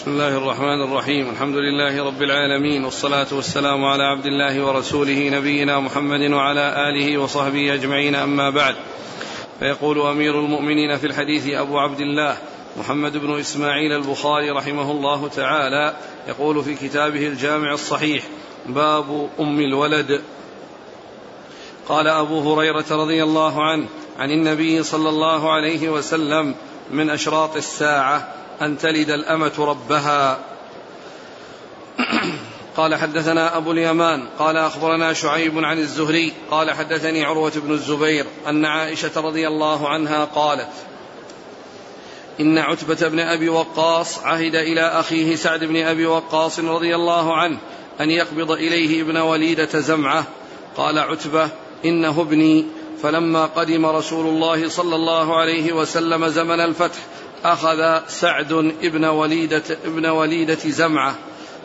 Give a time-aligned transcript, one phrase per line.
[0.00, 1.30] بسم الله الرحمن الرحيم.
[1.30, 7.74] الحمد لله رب العالمين والصلاة والسلام على عبد الله ورسوله نبينا محمد وعلى آله وصحبه
[7.74, 8.14] أجمعين.
[8.14, 8.74] أما بعد
[9.58, 12.36] فيقول أمير المؤمنين في الحديث أبو عبد الله
[12.76, 15.94] محمد بن إسماعيل البخاري رحمه الله تعالى
[16.28, 18.24] يقول في كتابه الجامع الصحيح
[18.66, 20.22] باب أم الولد.
[21.88, 23.86] قال أبو هريرة رضي الله عنه
[24.18, 26.54] عن النبي صلى الله عليه وسلم
[26.90, 30.38] من أشراط الساعة أن تلد الأمة ربها.
[32.76, 38.64] قال حدثنا أبو اليمان قال أخبرنا شعيب عن الزهري قال حدثني عروة بن الزبير أن
[38.64, 40.70] عائشة رضي الله عنها قالت
[42.40, 47.58] إن عتبة بن أبي وقاص عهد إلى أخيه سعد بن أبي وقاص رضي الله عنه
[48.00, 50.24] أن يقبض إليه ابن وليدة زمعة.
[50.76, 51.48] قال عتبة
[51.84, 52.66] إنه ابني.
[53.02, 56.98] فلما قدم رسول الله صلى الله عليه وسلم زمن الفتح
[57.44, 61.14] أخذ سعد ابن وليدة, ابن وليدة زمعة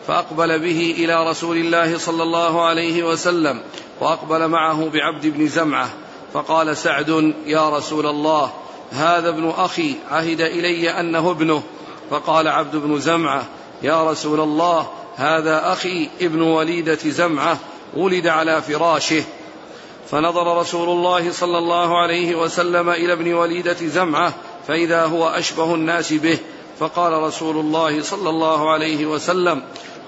[0.06, 3.60] فأقبل به إلى رسول الله صلى الله عليه وسلم
[4.00, 5.88] وأقبل معه بعبد بن زمعة
[6.34, 8.52] فقال سعد يا رسول الله
[8.92, 11.62] هذا ابن أخي عهد إلي أنه ابنه.
[12.10, 13.44] فقال عبد بن زمعة
[13.82, 17.58] يا رسول الله هذا أخي ابن وليدة زمعة
[17.96, 19.24] ولد على فراشه.
[20.10, 24.34] فنظر رسول الله صلى الله عليه وسلم إلى ابن وليدة زمعة
[24.66, 26.38] فإذا هو أشبه الناس به
[26.78, 29.62] فقال رسول الله صلى الله عليه وسلم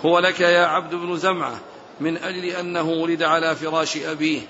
[0.04, 1.58] هو لك يا عبد بن زمعة
[2.00, 4.40] من أجل أنه ولد على فراش أبيه.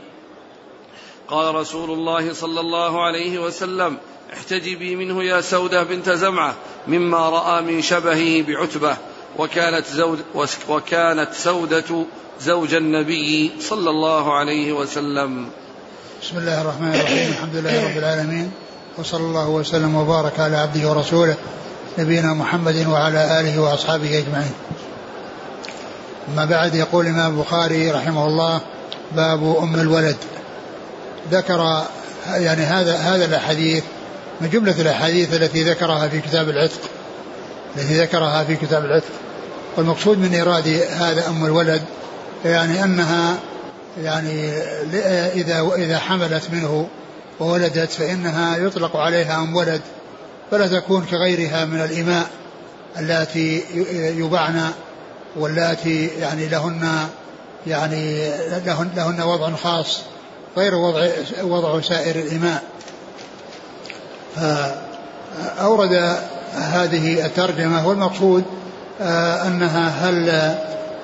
[1.28, 3.96] قال رسول الله صلى الله عليه وسلم
[4.32, 6.54] احتجبي منه يا سودة بنت زمعة
[6.88, 8.96] مما رأى من شبهه بعتبة
[9.38, 10.24] وكانت, زود
[10.68, 12.04] وكانت سودة
[12.40, 15.50] زوج النبي صلى الله عليه وسلم.
[16.22, 18.52] بسم الله الرحمن الرحيم الحمد لله رب العالمين
[18.98, 21.36] وصلى الله وسلم وبارك على عبده ورسوله
[21.98, 24.52] نبينا محمد وعلى آله وأصحابه أجمعين.
[26.28, 28.60] أما بعد يقول الإمام البخاري رحمه الله
[29.16, 30.16] باب أم الولد.
[31.30, 31.82] ذكر
[32.26, 33.84] يعني هذا هذا الأحاديث
[34.40, 36.80] من جملة الأحاديث التي ذكرها في كتاب العتق
[37.76, 39.12] التي ذكرها في كتاب العتق
[39.76, 41.82] والمقصود من إيراد هذا أم الولد
[42.44, 43.38] يعني أنها
[44.02, 44.50] يعني
[45.34, 46.88] إذا إذا حملت منه
[47.40, 49.80] وولدت فإنها يطلق عليها أم ولد
[50.50, 52.26] فلا تكون كغيرها من الإماء
[52.98, 53.62] اللاتي
[54.18, 54.70] يبعن
[55.36, 57.08] واللاتي يعني لهن
[57.66, 58.30] يعني
[58.66, 60.00] لهن, لهن وضع خاص
[60.56, 61.08] غير وضع
[61.42, 62.62] وضع سائر الإماء.
[64.36, 66.18] فأورد
[66.54, 68.44] هذه الترجمة والمقصود
[69.00, 70.54] آه، أنها هل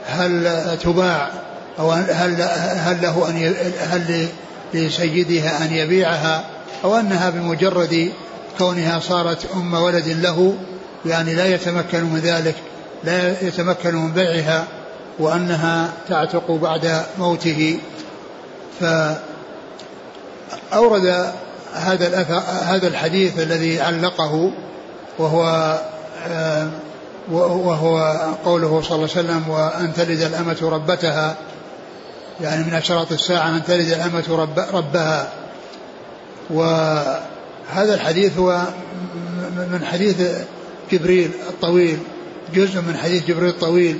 [0.06, 1.30] هل تباع
[1.78, 2.42] أو هل
[2.78, 4.28] هل له أن هل
[4.74, 6.44] لسيدها أن يبيعها
[6.84, 8.12] أو أنها بمجرد
[8.58, 10.54] كونها صارت أم ولد له
[11.06, 12.54] يعني لا يتمكن من ذلك
[13.04, 14.64] لا يتمكن من بيعها
[15.18, 17.78] وأنها تعتق بعد موته.
[20.70, 21.32] فأورد
[21.74, 22.24] هذا
[22.62, 24.52] هذا الحديث الذي علقه
[25.18, 25.74] وهو
[26.28, 26.68] آه،
[27.32, 31.36] وهو قوله صلى الله عليه وسلم وأن تلد الأمة ربتها
[32.40, 35.32] يعني من أشراط الساعة أن تلد الأمة رب ربها.
[36.50, 38.62] وهذا الحديث هو
[39.56, 40.22] من حديث
[40.92, 41.98] جبريل الطويل
[42.54, 43.98] جزء من حديث جبريل الطويل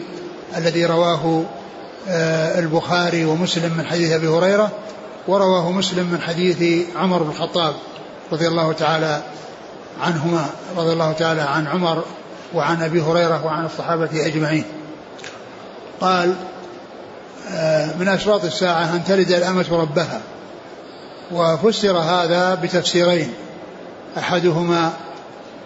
[0.57, 1.45] الذي رواه
[2.09, 4.71] آه، البخاري ومسلم من حديث أبي هريرة
[5.29, 7.75] ورواه مسلم من حديث عمر بن الخطاب
[8.33, 9.23] رضي الله تعالى
[10.01, 10.47] عنهما
[10.77, 12.05] رضي الله تعالى عن عمر
[12.55, 14.65] وعن أبي هريرة وعن الصحابة أجمعين.
[16.01, 16.35] قال
[17.99, 20.21] من أشراط الساعة أن تلد الأمة ربها.
[21.33, 23.33] وفسر هذا بتفسيرين.
[24.19, 24.93] أحدهما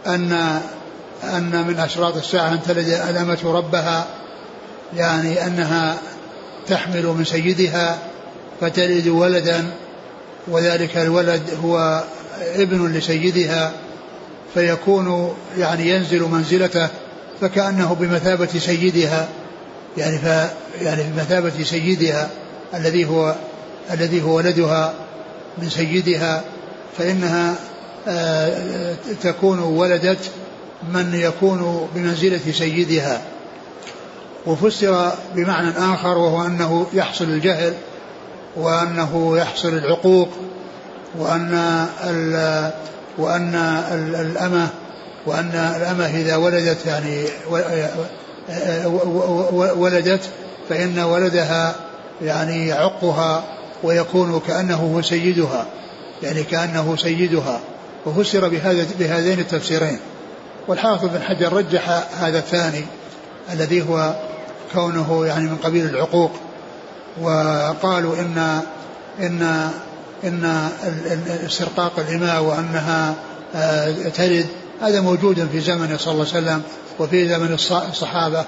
[0.07, 0.61] أن
[1.25, 4.07] أن من أشراط الساعة أن تلد الأمة ربها
[4.97, 5.97] يعني أنها
[6.69, 7.99] تحمل من سيدها
[8.61, 9.71] فتلد ولدا
[10.49, 12.05] وذلك الولد هو
[12.55, 13.73] ابن لسيدها
[14.55, 16.89] فيكون يعني ينزل منزلته
[17.41, 19.29] فكأنه بمثابة سيدها.
[19.97, 20.25] يعني ف
[20.81, 22.31] يعني بمثابة سيدها
[22.75, 23.35] الذي هو
[23.91, 24.95] الذي هو ولدها
[25.59, 26.45] من سيدها
[26.99, 27.55] فإنها
[28.09, 30.31] آه، تكون ولدت
[30.93, 33.23] من يكون بمنزلة سيدها.
[34.47, 37.75] وفسر بمعنى آخر وهو أنه يحصل الجهل
[38.57, 40.29] وأنه يحصل العقوق
[41.19, 41.55] وأن
[42.05, 42.71] ال
[43.19, 43.55] وأن
[44.21, 44.69] الأمة
[45.27, 47.25] وأن الأمة إذا ولدت يعني
[49.53, 50.21] ولدت
[50.69, 51.75] فإن ولدها
[52.23, 53.45] يعني يعقها
[53.83, 55.67] ويكون كأنه هو سيدها
[56.23, 57.61] يعني كأنه سيدها.
[58.07, 59.99] وفسر بهذا بهذين التفسيرين.
[60.69, 62.85] والحافظ بن حجر رجح هذا الثاني
[63.53, 64.15] الذي هو
[64.73, 66.31] كونه يعني من قبيل العقوق
[67.23, 68.61] وقالوا إن
[69.21, 69.71] إن
[70.25, 70.69] إن
[71.47, 73.15] استرقاق الإماء وأنها
[73.55, 74.47] آه، تلد
[74.83, 76.63] هذا موجود في زمن صلى الله عليه وسلم.
[76.99, 77.53] وفي زمن
[77.89, 78.45] الصحابة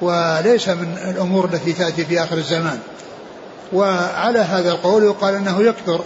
[0.00, 2.78] وليس من الأمور التي تأتي في آخر الزمان.
[3.72, 6.00] وعلى هذا القول يقال أنه يكثر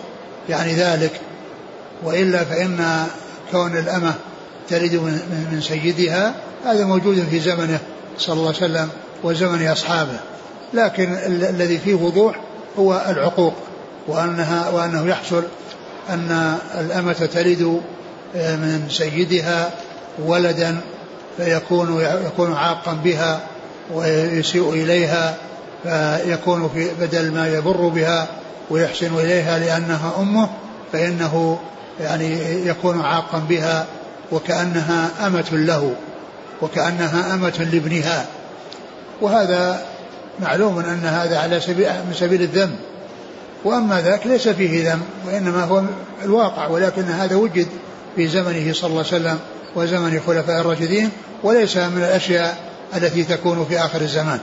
[0.49, 1.21] يعني ذلك.
[2.05, 3.07] وإلا فإن
[3.53, 4.15] كون الأمة
[4.69, 4.95] تلد
[5.53, 6.35] من سيدها
[6.65, 7.79] هذا موجود في زمنه
[8.19, 8.89] صلى الله عليه وسلم
[9.23, 10.19] وزمن أصحابه.
[10.75, 12.41] لكن الذي فيه وضوح
[12.79, 13.55] هو العقوق
[14.09, 15.43] وأنها وأنه يحصل
[16.11, 17.81] أن الأمة تلد
[18.37, 19.71] آه، من سيدها
[20.19, 20.77] ولدا
[21.39, 23.41] فيكون يكون عاقا بها
[23.95, 25.35] ويسيء إليها
[25.83, 28.27] فيكون في بدل ما يبر بها
[28.71, 30.49] ويحسن إليها لأنها أمه
[30.93, 31.59] فإنه
[32.01, 33.87] يعني يكون عاقا بها
[34.33, 35.95] وكأنها أمة له
[36.63, 38.27] وكأنها أمة لابنها.
[39.21, 39.85] وهذا
[40.41, 42.77] معلوم أن هذا على سبيل من سبيل الذم.
[43.65, 45.83] وأما ذاك ليس فيه ذم وإنما هو
[46.25, 47.67] الواقع ولكن هذا وجد
[48.17, 49.39] في زمنه صلى الله عليه وسلم
[49.77, 51.11] وزمن الخلفاء الراشدين
[51.43, 52.57] وليس من الأشياء
[52.97, 54.41] التي تكون في آخر الزمان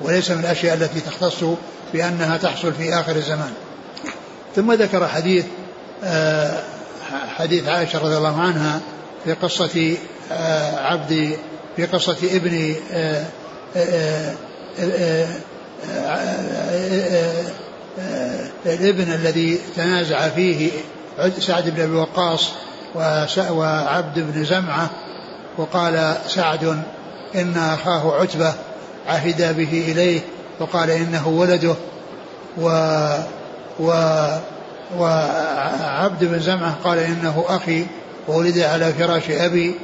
[0.00, 1.44] وليس من الأشياء التي تختص
[1.92, 3.52] بأنها تحصل في آخر الزمان.
[4.56, 5.44] ثم ذكر حديث
[6.04, 6.62] آه،
[7.36, 8.80] حديث عائشة رضي الله عنها
[9.24, 9.96] في قصة
[10.32, 11.36] آه، عبد
[11.76, 13.24] في قصة ابن آه،
[18.66, 20.70] الابن الذي تنازع فيه
[21.38, 22.50] سعد بن أبي وقاص
[23.50, 24.90] وعبد بن زمعة
[25.58, 26.82] وقال سعد
[27.34, 28.52] إن أخاه عتبة
[29.06, 30.20] عهد به إليه
[30.60, 31.74] وقال إنه ولده
[32.58, 32.68] و
[33.80, 33.92] و
[34.98, 37.86] وعبد بن زمعة قال إنه أخي
[38.28, 39.74] وولد على فراش أبي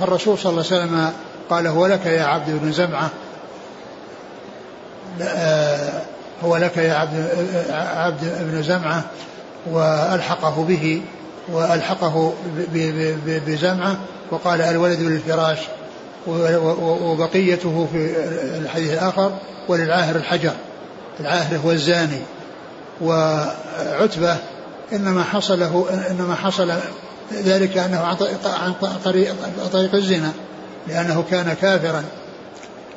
[0.00, 1.12] فالرسول صلى الله عليه وسلم
[1.50, 3.10] قال هو لك يا عبد بن زمعة؟
[6.44, 7.28] هو لك يا عبد
[7.70, 9.04] عبد بن زمعة
[9.70, 11.02] وألحقه به
[11.52, 12.32] وألحقه
[13.46, 13.96] بزمعة
[14.30, 15.58] وقال الولد للفراش
[17.02, 18.14] وبقيته في
[18.58, 19.32] الحديث الآخر
[19.68, 20.52] وللعاهر الحجر
[21.20, 22.20] العاهر هو الزاني.
[23.00, 24.36] وعتبة
[24.92, 25.62] إنما حصل
[26.10, 26.72] إنما حصل
[27.32, 29.34] ذلك أنه عن طريق,
[29.72, 30.32] طريق الزنا
[30.88, 32.04] لأنه كان كافرا.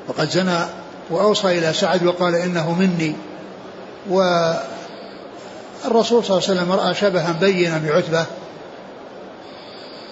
[0.07, 0.60] وقد زنى
[1.10, 3.16] وأوصى إلى سعد وقال إنه مني.
[4.10, 4.63] والرسول
[6.25, 8.25] صلى الله عليه وسلم رأى شبها بينا بعتبة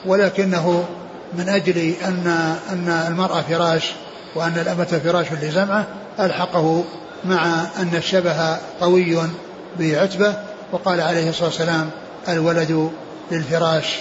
[0.08, 0.86] ولكنه
[1.34, 2.28] من أجل أن
[2.70, 3.92] أن المرأة فراش
[4.36, 5.88] وأن الأمة فراش لزمعة
[6.20, 6.84] ألحقه
[7.26, 9.18] مع أن الشبه قوي
[9.80, 10.36] بعتبة
[10.72, 11.90] وقال عليه الصلاة والسلام
[12.30, 12.92] الولد
[13.32, 13.96] للفراش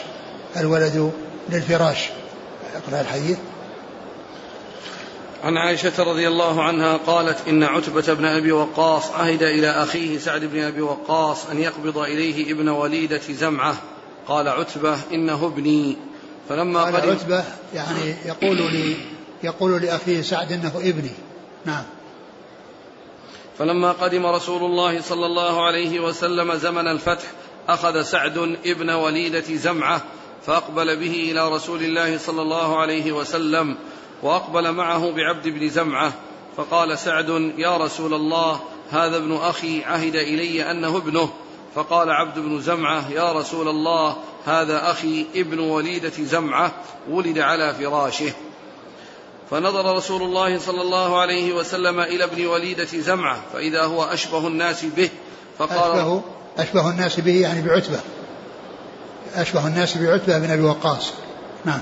[0.57, 1.13] الولد
[1.49, 2.09] للفراش.
[2.77, 3.39] اقرأ الحديث.
[5.45, 10.45] عن عائشة رضي الله عنها قالت إن عتبة بن أبي وقاص عهد إلى أخيه سعد
[10.45, 13.77] بن أبي وقاص أن يقبض إليه ابن وليدة زمعة.
[14.29, 15.97] قال عتبة إنه ابني.
[16.49, 17.45] فلما قال قدم عتبة
[17.75, 18.97] يعني يقول لي
[19.43, 21.13] يقول لأخيه سعد إنه ابني.
[21.65, 21.85] نعم.
[23.59, 27.25] فلما قدم رسول الله صلى الله عليه وسلم زمن الفتح
[27.69, 30.03] أخذ سعد ابن وليدة زمعة
[30.47, 33.77] فأقبل به إلى رسول الله صلى الله عليه وسلم
[34.23, 36.13] وأقبل معه بعبد بن زمعة
[36.57, 41.33] فقال سعد يا رسول الله هذا ابن أخي عهد إلي أنه ابنه.
[41.77, 44.17] فقال عبد بن زمعة يا رسول الله
[44.47, 46.73] هذا أخي ابن وليدة زمعة
[47.11, 48.33] ولد على فراشه.
[49.51, 54.85] فنظر رسول الله صلى الله عليه وسلم إلى ابن وليدة زمعة فإذا هو أشبه الناس
[54.85, 55.11] به
[55.59, 56.23] فقال أشبه
[56.59, 58.01] أشبه الناس به يعني بعتبة.
[59.35, 61.13] أشبه الناس بعتبة بن أبي وقاص.
[61.65, 61.81] نعم.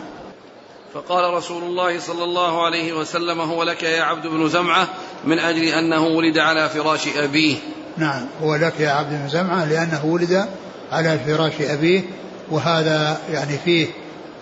[0.94, 4.88] فقال رسول الله صلى الله عليه وسلم هو لك يا عبد بن زمعة
[5.24, 7.56] من أجل أنه ولد على فراش أبيه.
[7.98, 8.26] نعم.
[8.42, 10.46] هو لك يا عبد بن زمعة لأنه ولد
[10.92, 12.02] على فراش أبيه
[12.50, 13.86] وهذا يعني فيه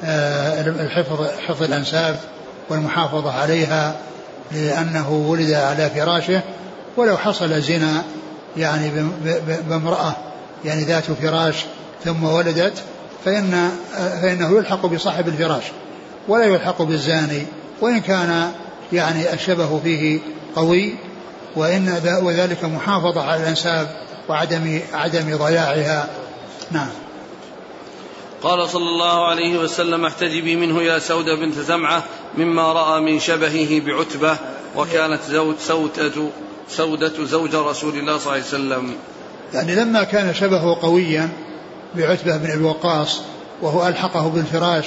[0.04, 2.21] آه، الحفظ حفظ الأنساب
[2.68, 3.97] والمحافظة عليها
[4.52, 6.40] لأنه ولد على فراشه.
[6.97, 8.02] ولو حصل زنا
[8.56, 8.90] يعني
[9.68, 10.16] بامرأة
[10.64, 11.64] يعني ذات فراش
[12.04, 12.82] ثم ولدت
[13.25, 15.64] فإن آه، فإنه يلحق بصاحب الفراش
[16.28, 17.47] ولا يلحق بالزاني
[17.80, 18.52] وإن كان
[18.92, 20.21] يعني الشبه فيه
[20.56, 20.94] قوي
[21.56, 23.88] وإن وذلك محافظة على الأنساب
[24.28, 26.09] وعدم عدم ضياعها.
[26.71, 26.88] نعم.
[28.42, 32.02] قال صلى الله عليه وسلم احتجبي منه يا سودة بنت زمعة
[32.38, 34.37] مما رأى من شبهه بعتبة
[34.76, 36.12] وكانت زوج سودة
[36.68, 38.94] سودة زوج رسول الله صلى الله عليه وسلم.
[39.54, 41.28] يعني لما كان شبهه قويا
[41.94, 43.21] بعتبة بن الوقاص
[43.62, 44.87] وهو ألحقه بالفراش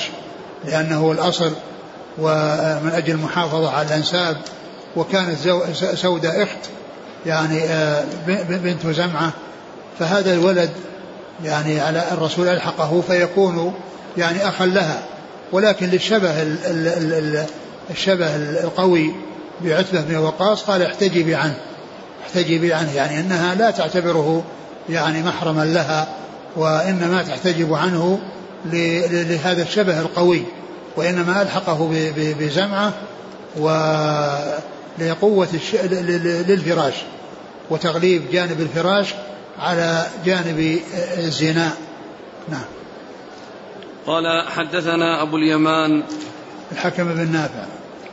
[0.65, 1.51] لأنه الأصل
[2.17, 4.37] ومن أجل المحافظة على الأنساب
[4.95, 5.37] وكانت
[5.93, 6.69] سودة إخت
[7.25, 8.03] يعني آه،
[8.49, 9.31] بنت زمعة.
[9.99, 10.69] فهذا الولد
[11.43, 13.73] يعني على الرسول ألحقه فيكون
[14.17, 14.99] يعني أخا لها.
[15.51, 16.33] ولكن للشبه
[17.91, 19.11] الشبه القوي
[19.61, 21.57] بعتبة بن وقاص قال احتجبي عنه.
[22.25, 24.43] احتجبي عنه يعني أنها لا تعتبره
[24.89, 26.07] يعني محرما لها
[26.55, 28.19] وإنما تحتجب عنه
[28.65, 30.43] لهذا الشبه القوي.
[30.97, 31.89] وإنما ألحقه
[32.39, 32.93] بزمعة
[34.99, 35.47] ولقوة
[36.47, 36.93] للفراش
[37.69, 39.13] وتغليب جانب الفراش
[39.59, 40.79] على جانب
[41.17, 41.71] الزنا.
[42.49, 42.65] نعم.
[44.07, 46.03] قال حدثنا أبو اليمان
[46.71, 47.65] الحكم بن نافع.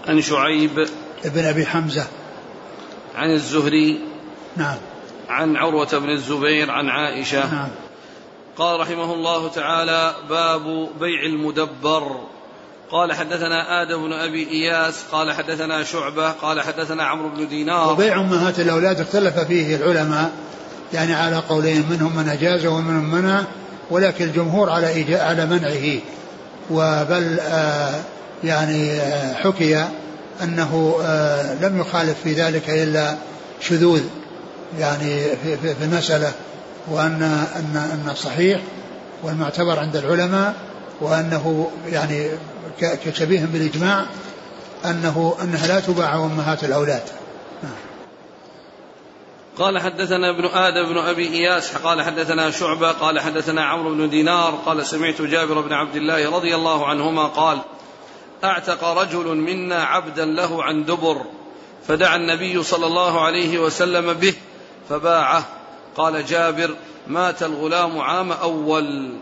[0.08, 0.88] عن شعيب
[1.24, 2.06] بن أبي حمزة.
[3.14, 4.00] عن الزهري
[4.56, 4.78] نعم.
[5.28, 7.54] عن عروة بن الزبير عن عائشة.
[7.54, 7.68] نعم.
[8.56, 12.20] قال رحمه الله تعالى باب بيع المدبر.
[12.92, 17.92] قال حدثنا آدم بن أبي إياس قال حدثنا شعبة قال حدثنا عمرو بن دينار.
[17.92, 20.30] وبيع أمهات الأولاد اختلف فيه العلماء
[20.92, 23.44] يعني على قولين منهم من أجازه ومنهم منع
[23.90, 26.00] ولكن الجمهور على على منعه.
[26.70, 27.94] وبل آه
[28.44, 29.86] يعني آه حكي
[30.42, 33.14] أنه آه لم يخالف في ذلك إلا
[33.60, 34.02] شذوذ
[34.78, 36.32] يعني في, في, في المسألة
[36.88, 37.22] وأن
[37.56, 38.60] أن أن الصحيح
[39.22, 40.54] والمعتبر عند العلماء
[41.00, 42.28] وأنه يعني
[42.80, 44.06] كشبيه بالإجماع
[44.84, 47.02] أنه أنها لا تباع أمهات الأولاد.
[47.62, 47.72] نعم.
[49.58, 54.54] قال حدثنا ابن آدم بن أبي إياس قال حدثنا شعبة قال حدثنا عمرو بن دينار
[54.66, 57.58] قال سمعت جابر بن عبد الله رضي الله عنهما قال
[58.44, 61.22] أعتق رجل منا عبدا له عن دبر
[61.88, 64.34] فدعا النبي صلى الله عليه وسلم به
[64.88, 65.44] فباعه.
[65.96, 66.70] قال جابر
[67.08, 69.12] مات الغلام عام أول.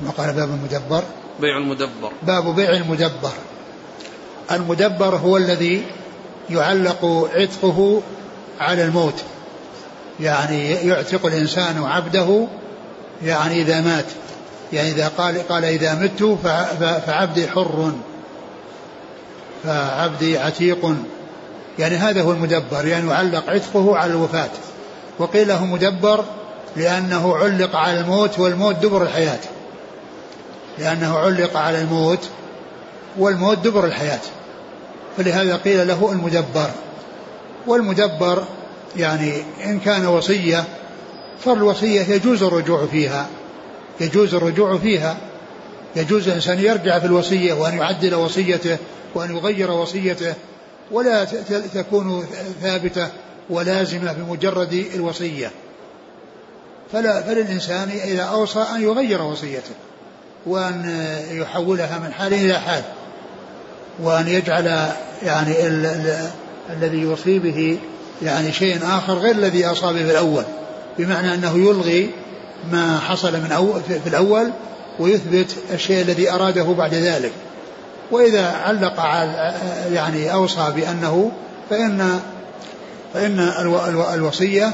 [0.00, 1.02] ثم قال باب المدبر
[1.40, 2.12] بيع المدبر.
[2.22, 3.32] باب بيع المدبر.
[4.52, 5.82] المدبر هو الذي
[6.50, 8.02] يعلق عتقه
[8.60, 9.22] على الموت.
[10.20, 12.46] يعني يعتق الإنسان عبده
[13.24, 14.04] يعني إذا مات.
[14.72, 16.38] يعني إذا قال قال إذا مت
[17.06, 17.92] فعبدي حر.
[19.64, 20.94] فعبدي عتيق.
[21.78, 24.50] يعني هذا هو المدبر يعني يعلق عتقه على الوفاة.
[25.18, 26.24] وقيل له مدبر
[26.76, 29.38] لأنه علق على الموت والموت دبر الحياة.
[30.78, 32.28] لأنه علق على الموت
[33.18, 34.20] والموت دبر الحياة.
[35.16, 36.70] فلهذا قيل له المدبر.
[37.66, 38.44] والمدبر
[38.96, 39.32] يعني
[39.64, 40.64] إن كان وصية
[41.44, 43.26] فالوصية يجوز الرجوع فيها.
[44.00, 45.16] يجوز الرجوع فيها.
[45.96, 48.78] يجوز الإنسان يرجع في الوصية وأن يعدل وصيته
[49.14, 50.34] وأن يغير وصيته
[50.90, 51.24] ولا
[51.74, 52.26] تكون
[52.62, 53.08] ثابتة
[53.50, 55.50] ولازمة بمجرد الوصية.
[56.92, 59.74] فلا فللإنسان إذا أوصى أن يغير وصيته.
[60.48, 62.82] وأن يحولها من حال إلى حال
[64.02, 64.66] وأن يجعل
[65.22, 66.28] يعني ال ال
[66.70, 67.78] الذي يوصي به
[68.22, 70.44] يعني شيء آخر غير الذي أصاب به في الأول
[70.98, 72.10] بمعنى أنه يلغي
[72.72, 74.50] ما حصل من أول في الأول
[74.98, 77.32] ويثبت الشيء الذي أراده بعد ذلك.
[78.10, 79.54] وإذا علق على
[79.92, 81.32] يعني أوصى بأنه
[81.70, 82.20] فإن
[83.14, 83.40] فإن
[84.14, 84.72] الوصية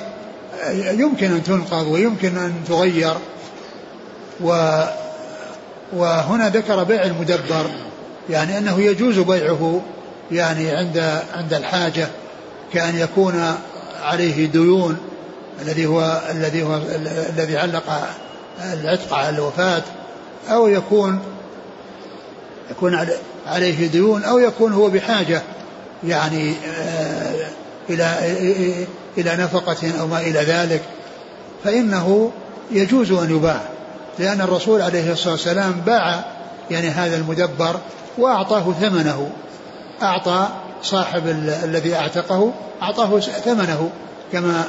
[0.73, 3.14] يمكن أن تنقض ويمكن أن تغير
[4.40, 4.81] و
[5.93, 7.71] وهنا ذكر بيع المدبر
[8.31, 9.81] يعني أنه يجوز بيعه
[10.33, 12.09] يعني عند عند الحاجة
[12.73, 13.55] كأن يكون
[14.03, 14.99] عليه ديون
[15.62, 16.81] الذي هو الذي هو
[17.37, 18.09] الذي علق
[18.73, 19.83] العتق على الوفاة
[20.50, 21.19] أو يكون
[22.71, 23.07] يكون
[23.47, 25.43] عليه ديون أو يكون هو بحاجة
[26.05, 27.47] يعني آه،
[27.91, 28.17] إلى
[29.19, 30.83] إلى نفقة أو ما إلى ذلك
[31.64, 32.31] فإنه
[32.71, 33.74] يجوز أن يباع.
[34.18, 36.25] لأن الرسول عليه الصلاة والسلام باع
[36.71, 37.76] يعني هذا المدبر
[38.18, 39.30] وأعطاه ثمنه.
[40.02, 40.49] أعطى
[40.83, 41.23] صاحب
[41.64, 42.52] الذي أعتقه
[42.83, 43.90] أعطاه ثمنه
[44.33, 44.64] كما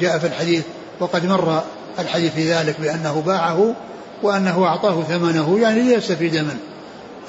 [0.00, 0.64] جاء في الحديث.
[1.00, 1.62] وقد مر
[1.98, 3.74] الحديث في ذلك بأنه باعه
[4.22, 6.58] وأنه أعطاه ثمنه يعني ليستفيد منه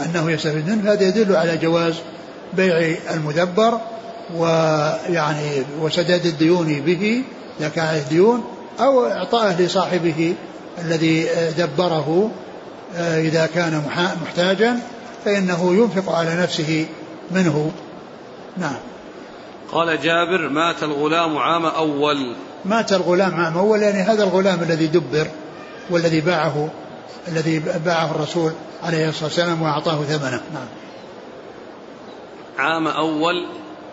[0.06, 1.94] أنه يستفيد منه هذا يدل على جواز
[2.54, 3.80] بيع المدبر
[4.36, 7.24] ويعني وسداد الديون به
[7.60, 8.44] إذا كان عليه ديون
[8.80, 10.36] أو إعطائه لصاحبه
[10.78, 12.32] الذي دبره
[12.96, 13.84] آه، إذا كان
[14.22, 14.80] محتاجا
[15.26, 16.88] فإنه ينفق على نفسه
[17.32, 17.72] منه.
[18.58, 18.76] نعم.
[19.72, 22.36] قال جابر مات الغلام عام أول.
[22.66, 25.28] مات الغلام عام أول يعني هذا الغلام الذي دبر
[25.90, 26.70] والذي باعه
[27.28, 28.52] الذي باعه الرسول
[28.84, 30.42] عليه الصلاة والسلام وأعطاه ثمنه.
[30.54, 30.68] نعم.
[32.58, 33.46] عام أول.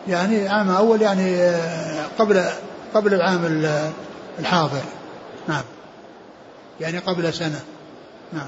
[0.09, 2.45] يعني عام أول يعني آه، قبل
[2.95, 3.67] قبل العام
[4.39, 4.83] الحاضر.
[5.49, 5.63] نعم.
[6.81, 7.65] يعني قبل سنة.
[8.33, 8.47] نعم.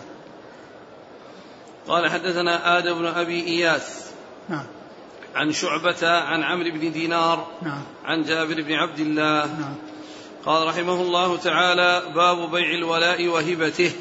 [1.88, 4.06] قال حدثنا آدم بن أبي إياس.
[4.48, 4.66] نعم.
[5.34, 7.46] عن شعبة عن عمرو بن دينار.
[7.62, 7.82] نعم.
[8.04, 9.46] عن جابر بن عبد الله.
[9.46, 9.74] نعم.
[10.46, 13.92] قال رحمه الله تعالى باب بيع الولاء وهبته.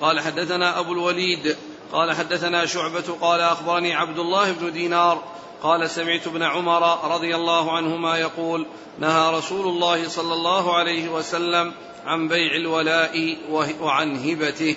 [0.00, 1.56] قال حدثنا أبو الوليد.
[1.92, 3.16] قال حدثنا شعبة.
[3.20, 5.37] قال أخبرني عبد الله بن دينار.
[5.62, 8.66] قال سمعت ابن عمر رضي الله عنهما يقول
[8.98, 11.72] نهى رسول الله صلى الله عليه وسلم
[12.06, 13.36] عن بيع الولاء
[13.80, 14.76] وعن هبته.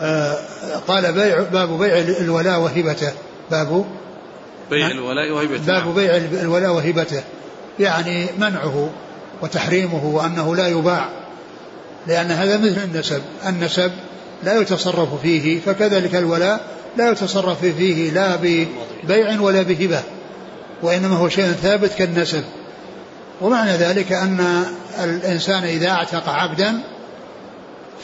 [0.00, 0.36] آه
[0.88, 3.12] قال بيع باب بيع الولاء وهبته.
[3.50, 3.84] باب؟
[4.70, 5.94] بيع الولاء وهبته باب نعم.
[5.94, 7.22] بيع الولاء وهبته.
[7.80, 8.90] يعني منعه
[9.42, 11.08] وتحريمه وأنه لا يباع.
[12.06, 13.22] لأن هذا مثل النسب.
[13.46, 13.92] النسب
[14.42, 20.02] لا يتصرف فيه فكذلك الولاء لا يتصرف فيه لا ببيع ولا بهبة
[20.82, 22.44] وإنما هو شيء ثابت كالنسب.
[23.40, 24.64] ومعنى ذلك أن
[25.04, 26.80] الإنسان إذا اعتق عبدا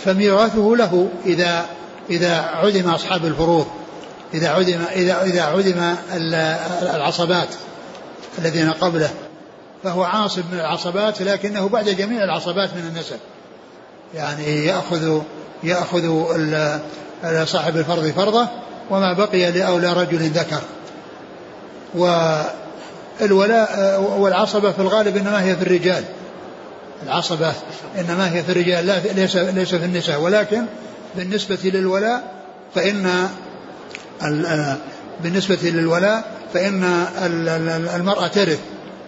[0.04, 1.66] فميراثه له إذا
[2.10, 3.66] إذا عدم أصحاب الفروض
[4.34, 5.94] إذا عدم إذا إذا عدم
[6.82, 7.48] العصبات
[8.38, 9.10] الذين قبله.
[9.84, 13.16] فهو عاصب من العصبات لكنه بعد جميع العصبات من النسب.
[14.14, 15.20] يعني يأخذ
[15.62, 16.24] يأخذ
[17.44, 18.48] صاحب الفرض فرضه
[18.90, 20.60] وما بقي لأولى رجل ذكر.
[23.20, 26.04] والولاء والعصبة في الغالب إنما هي في الرجال.
[27.02, 27.52] العصبة
[27.98, 30.20] إنما هي في الرجال لا ليس ليس في النساء.
[30.20, 30.64] ولكن
[31.16, 32.22] بالنسبة للولاء
[32.74, 33.28] فإن
[35.22, 36.24] بالنسبة للولاء
[36.54, 37.06] فإن
[37.96, 38.58] المرأة ترث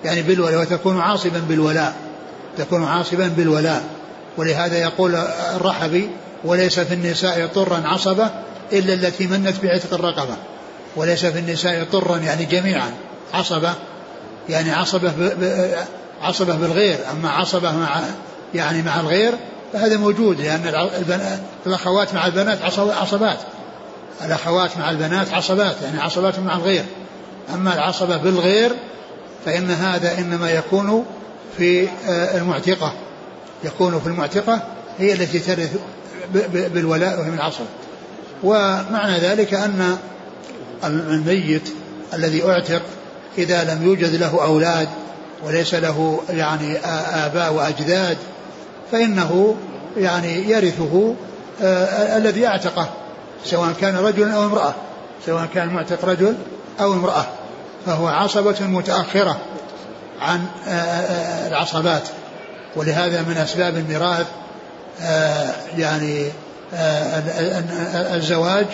[0.04, 1.94] يعني بالولاء وتكون عاصبا بالولاء.
[2.58, 3.84] تكون عاصبا بالولاء.
[4.36, 5.14] ولهذا يقول
[5.54, 6.10] الرحبي
[6.44, 8.30] وليس في النساء طرا عصبة
[8.72, 10.36] إلا التي منت بعتق الرقبة.
[10.96, 12.90] وليس في النساء طرا يعني جميعا.
[13.34, 13.74] عصبة
[14.48, 15.12] يعني عصبة
[16.22, 16.98] عصبة بالغير.
[17.10, 18.00] أما عصبة مع
[18.54, 19.32] يعني مع الغير
[19.72, 20.90] فهذا موجود لأن
[21.66, 23.38] الأخوات مع البنات عصبات.
[24.24, 26.84] الأخوات مع البنات عصبات يعني عصبات مع الغير.
[27.54, 28.72] أما العصبة بالغير
[29.44, 31.04] فإن هذا إنما يكون
[31.56, 32.92] في آه، المعتقة.
[33.64, 34.62] يكون في المعتقة
[34.98, 35.76] هي التي ترث
[36.52, 37.64] بالولاء وهي من العصر
[38.42, 39.96] ومعنى ذلك أن
[40.84, 41.68] الميت
[42.14, 42.82] الذي أعتق
[43.38, 44.88] إذا لم يوجد له أولاد
[45.44, 46.78] وليس له يعني
[47.14, 48.16] آباء وأجداد
[48.92, 49.56] فإنه
[49.96, 51.14] يعني يرثه
[52.16, 52.88] الذي أعتقه
[53.44, 54.74] سواء كان رجلا أو امرأة
[55.26, 56.34] سواء كان معتق رجل
[56.80, 57.26] أو امرأة
[57.86, 59.36] فهو عصبة متأخرة
[60.20, 60.46] عن
[61.46, 62.02] العصبات
[62.76, 64.26] ولهذا من أسباب الميراث
[65.78, 66.26] يعني
[68.14, 68.66] الزواج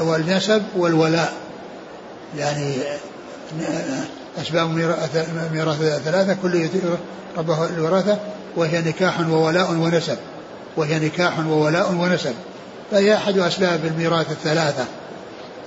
[0.00, 1.32] والنسب والولاء.
[2.38, 2.74] يعني
[4.42, 4.70] أسباب
[5.52, 6.82] ميراث ثلاثة كل يثير
[7.38, 8.18] ربه الوراثة
[8.56, 10.18] وهي نكاح وولاء ونسب.
[10.76, 12.34] وهي نكاح وولاء ونسب.
[12.90, 14.84] فهي أحد أسباب الميراث الثلاثة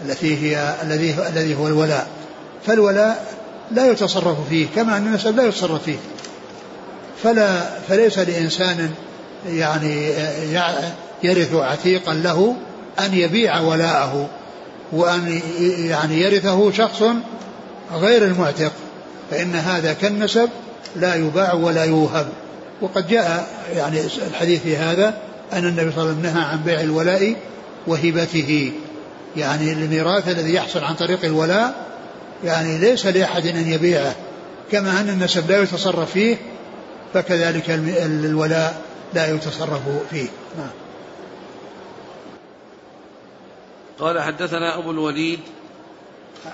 [0.05, 2.07] التي هي الذي الذي هو الولاء.
[2.67, 3.25] فالولاء
[3.71, 5.97] لا يتصرف فيه كما أن النسب لا يتصرف فيه.
[7.23, 8.91] فلا فليس لإنسان
[9.47, 10.11] يعني
[11.23, 12.55] يرث عتيقا له
[12.99, 14.29] أن يبيع ولاءه
[14.91, 15.41] وأن
[15.77, 17.03] يعني يرثه شخص
[17.93, 18.71] غير المعتق
[19.31, 20.49] فإن هذا كالنسب
[20.95, 22.27] لا يباع ولا يوهب.
[22.81, 25.17] وقد جاء يعني الحديث في هذا
[25.53, 27.35] أن النبي صلى الله عليه وسلم نهى عن بيع الولاء
[27.87, 28.71] وهبته.
[29.37, 31.73] يعني الميراث الذي يحصل عن طريق الولاء
[32.43, 34.15] يعني ليس لأحد أن يبيعه
[34.71, 36.37] كما أن النسب لا يتصرف فيه
[37.13, 37.69] فكذلك
[38.05, 38.81] الولاء
[39.15, 40.29] لا يتصرف فيه.
[40.57, 40.69] نعم.
[43.99, 45.39] قال حدثنا أبو الوليد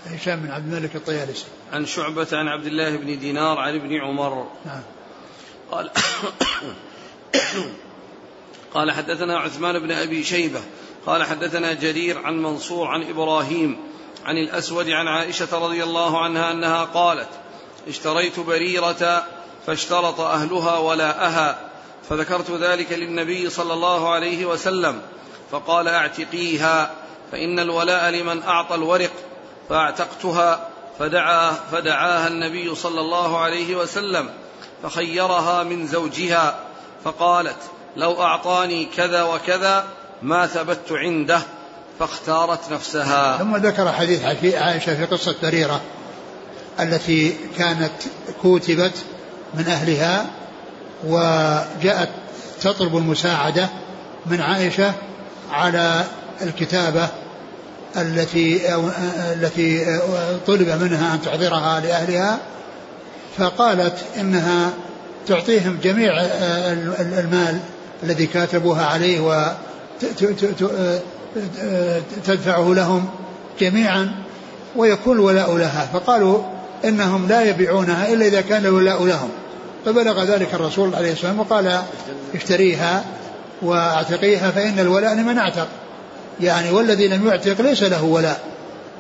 [0.06, 1.46] هشام بن عبد الملك الطيالسي.
[1.74, 4.48] عن شعبة عن عبد الله بن دينار عن ابن عمر.
[4.66, 4.82] نعم.
[5.72, 5.90] قال
[8.74, 10.60] قال حدثنا عثمان بن أبي شيبة.
[11.06, 13.78] قال حدثنا جرير عن منصور عن إبراهيم
[14.26, 17.30] عن الأسود عن عائشة رضي الله عنها أنها قالت
[17.88, 19.26] اشتريت بريرة
[19.66, 21.71] فاشترط أهلها ولاءها
[22.12, 25.02] فذكرت ذلك للنبي صلى الله عليه وسلم
[25.52, 26.92] فقال اعتقيها
[27.32, 29.12] فإن الولاء لمن أعطى الورق
[29.70, 30.68] فأعتقتها
[31.00, 34.30] فدعا فدعاها النبي صلى الله عليه وسلم
[34.84, 36.60] فخيرها من زوجها
[37.04, 37.58] فقالت
[37.98, 39.86] لو أعطاني كذا وكذا
[40.22, 41.42] ما ثبت عنده
[42.00, 43.38] فاختارت نفسها.
[43.38, 44.24] ثم ذكر حديث
[44.56, 45.82] عائشة في قصة بريرة
[46.80, 47.94] التي كانت
[48.42, 49.06] كوتبت
[49.54, 50.41] من أهلها
[51.08, 52.10] وجاءت
[52.62, 53.70] تطلب المساعدة
[54.26, 54.94] من عائشة
[55.52, 56.04] على
[56.42, 57.08] الكتابة
[57.98, 58.76] التي
[59.34, 60.00] التي
[60.48, 62.40] طلب منها أن تحضرها لأهلها
[63.38, 64.70] فقالت إنها
[65.28, 66.14] تعطيهم جميع
[67.00, 67.60] المال
[68.04, 69.48] الذي كاتبوها عليه
[72.18, 73.10] وتدفعه لهم
[73.60, 74.12] جميعا
[74.76, 76.44] ويكون الولاء لها فقالوا
[76.86, 79.30] إنهم لا يبيعونها إلا إذا كان الولاء لهم.
[79.86, 81.82] فبلغ ذلك الرسول عليه الصلاة والسلام وقال
[82.36, 83.06] اشتريها
[83.62, 85.68] واعتقيها فإن الولاء لمن اعتق.
[86.40, 88.44] يعني والذي لم يعتق ليس له ولاء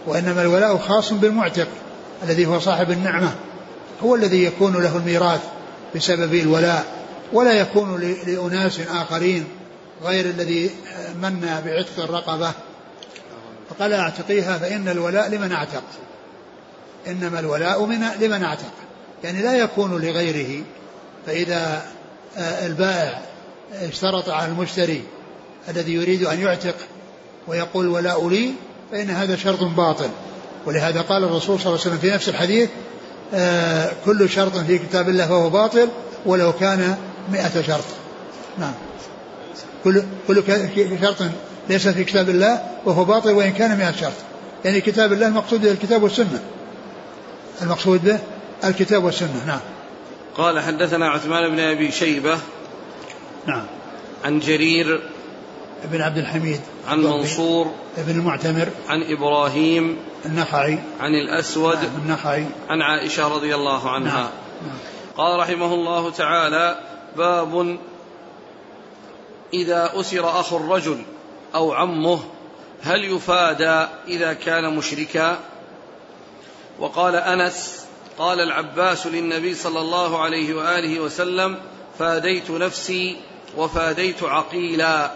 [0.07, 1.67] وإنما الولاء خاص بالمعتق
[2.23, 3.31] الذي هو صاحب النعمة
[4.03, 5.41] هو الذي يكون له الميراث
[5.95, 6.85] بسبب الولاء
[7.33, 9.47] ولا يكون لأناس آخرين
[10.03, 10.71] غير الذي
[11.21, 12.51] من بعتق الرقبة.
[13.69, 15.83] فقال اعتقيها فإن الولاء لمن اعتق.
[17.07, 18.71] إنما الولاء من لمن اعتق.
[19.23, 20.63] يعني لا يكون لغيره.
[21.25, 21.85] فإذا
[22.37, 23.21] آه، البائع
[23.73, 25.03] اشترط على المشتري
[25.69, 26.75] الذي يريد أن يعتق
[27.47, 28.53] ويقول ولاء لي
[28.91, 30.09] فإن هذا شرط باطل.
[30.65, 32.69] ولهذا قال الرسول صلى الله عليه وسلم في نفس الحديث
[33.33, 35.89] آه كل شرط في كتاب الله فهو باطل
[36.25, 36.97] ولو كان
[37.31, 37.83] مئة شرط.
[38.59, 38.73] نعم.
[39.83, 40.43] كل كل
[41.01, 41.17] شرط
[41.69, 44.13] ليس في كتاب الله وهو باطل وإن كان مئة شرط.
[44.65, 46.41] يعني كتاب الله المقصود الكتاب والسنة.
[47.61, 48.19] المقصود به
[48.63, 49.59] الكتاب والسنة نعم
[50.37, 52.39] قال حدثنا عثمان بن أبي شيبة
[53.47, 53.65] نعم
[54.25, 55.01] عن جرير
[55.83, 62.81] بن عبد الحميد عن منصور بن المعتمر عن إبراهيم النخعي عن الأسود نعم النخعي عن
[62.81, 64.29] عائشة رضي الله عنها نعم.
[64.67, 64.77] نعم.
[65.17, 66.79] قال رحمه الله تعالى
[67.17, 67.77] باب
[69.53, 71.01] إذا أسر أخو الرجل
[71.55, 72.19] أو عمه
[72.83, 75.37] هل يفادى إذا كان مشركا
[76.79, 77.80] وقال أنس
[78.17, 81.57] قال العباس للنبي صلى الله عليه وآله وسلم
[81.99, 83.17] فاديت نفسي
[83.57, 85.11] وفاديت عقيلا.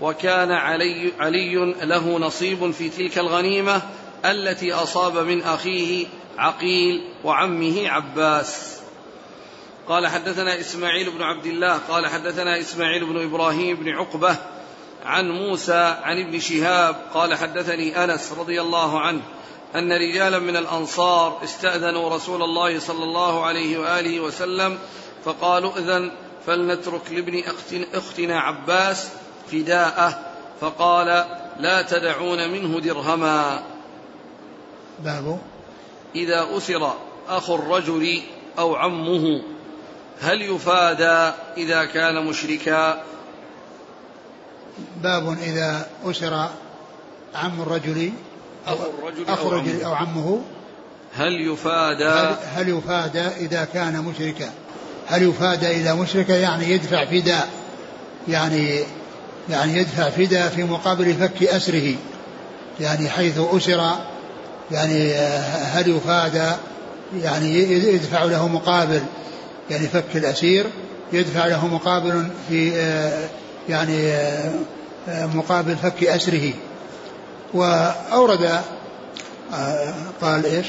[0.00, 3.82] وكان علي, علي له نصيب في تلك الغنيمة
[4.24, 6.06] التي أصاب من أخيه
[6.38, 8.80] عقيل وعمه عباس.
[9.88, 14.36] قال حدثنا إسماعيل بن عبد الله قال حدثنا إسماعيل بن إبراهيم بن عقبة
[15.04, 19.20] عن موسى عن ابن شهاب قال حدثني أنس رضي الله عنه
[19.74, 24.78] أن رجالا من الأنصار استأذنوا رسول الله صلى الله عليه وآله وسلم
[25.24, 26.12] فقالوا إذن
[26.46, 27.42] فلنترك لابن
[27.94, 29.08] أختنا عباس
[29.52, 30.18] فداءه.
[30.60, 31.06] فقال
[31.58, 33.62] لا تدعون منه درهما.
[35.04, 35.38] باب.
[36.14, 36.92] إذا أسر
[37.28, 38.22] أخو الرجل
[38.58, 39.42] أو عمه
[40.20, 43.02] هل يفادى إذا كان مشركا؟
[45.02, 46.48] باب إذا أسر
[47.34, 48.12] عم الرجل
[48.68, 50.40] أو الرجل أخو الرجل أو عمه.
[51.16, 54.50] هل يفادى هل, هل يفادى إذا كان مشركا؟
[55.06, 57.48] هل يفادى إذا مشركا؟ يعني يدفع فداء
[58.28, 58.80] يعني
[59.50, 61.94] يعني يدفع فداء في مقابل فك أسره.
[62.80, 63.90] يعني حيث أسر.
[64.70, 66.50] يعني هل يفادى
[67.22, 67.54] يعني
[67.94, 69.02] يدفع له مقابل.
[69.70, 70.66] يعني فك الأسير.
[71.12, 72.72] يدفع له مقابل في
[73.68, 74.12] يعني
[75.08, 76.52] مقابل فك أسره.
[77.54, 78.60] وأورد
[80.20, 80.66] قال إيش؟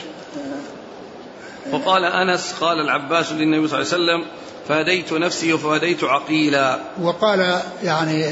[1.72, 4.26] وقال أنس قال العباس للنبي صلى الله عليه وسلم
[4.68, 6.80] فاديت نفسي وفاديت عقيلا.
[7.02, 8.26] وقال يعني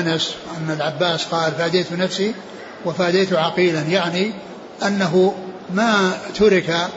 [0.00, 2.34] أنس أن العباس قال فاديت نفسي
[2.84, 4.32] وفاديت عقيلا يعني
[4.86, 5.34] أنه
[5.74, 6.88] ما ترك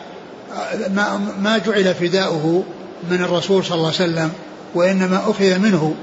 [0.90, 2.64] ما, ما جعل فداؤه
[3.12, 4.32] من الرسول صلى الله عليه وسلم
[4.76, 5.96] وإنما أخذ منه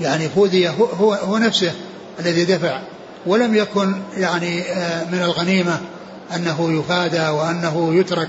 [0.00, 1.72] يعني فودي هو, هو نفسه
[2.20, 2.80] الذي دفع.
[3.26, 5.80] ولم يكن يعني آه، من الغنيمة
[6.34, 8.28] أنه يفادى وأنه يترك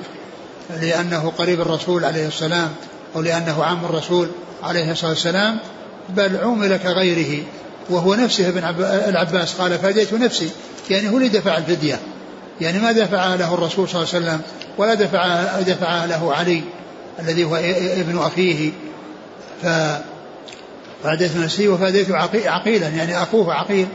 [0.82, 2.70] لأنه قريب الرسول عليه السلام
[3.16, 4.28] أو لأنه عم الرسول
[4.64, 5.58] عليه الصلاة والسلام
[6.10, 7.44] بل عومل كغيره.
[7.90, 8.64] وهو نفسه ابن
[9.10, 10.50] العباس قال فديت نفسي.
[10.90, 12.00] يعني هو اللي دفع الفدية.
[12.62, 14.42] يعني ما دفع له الرسول صلى الله عليه وسلم
[14.78, 16.62] ولا دفع دفع له علي
[17.20, 18.72] الذي هو ابن أخيه.
[19.64, 19.68] ف
[21.04, 22.12] فاديت نفسي وفاديت
[22.46, 22.88] عقيلا.
[22.88, 23.88] يعني أخوه عقيل.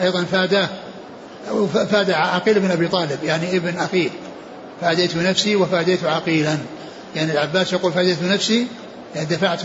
[0.00, 0.68] أيضا فاداه
[1.90, 4.10] فاد عقيل بن أبي طالب يعني ابن أخيه.
[4.80, 6.58] فاديت نفسي وفاديت عقيلا.
[7.16, 8.66] يعني العباس يقول فاديت نفسي
[9.14, 9.60] يعني دفعت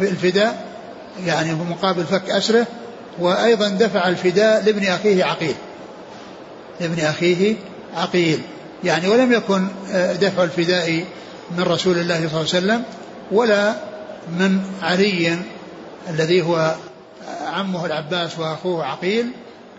[0.00, 0.64] الفداء
[1.26, 2.66] يعني مقابل فك أسره
[3.18, 5.54] وأيضا دفع الفداء لابن أخيه عقيل.
[6.80, 7.54] لابن أخيه
[7.96, 8.40] عقيل.
[8.84, 11.04] يعني ولم يكن آه، دفع الفداء
[11.56, 12.82] من رسول الله صلى الله عليه وسلم
[13.32, 13.74] ولا
[14.38, 15.38] من علي
[16.10, 16.74] الذي هو
[17.46, 19.26] عمه العباس وأخوه عقيل.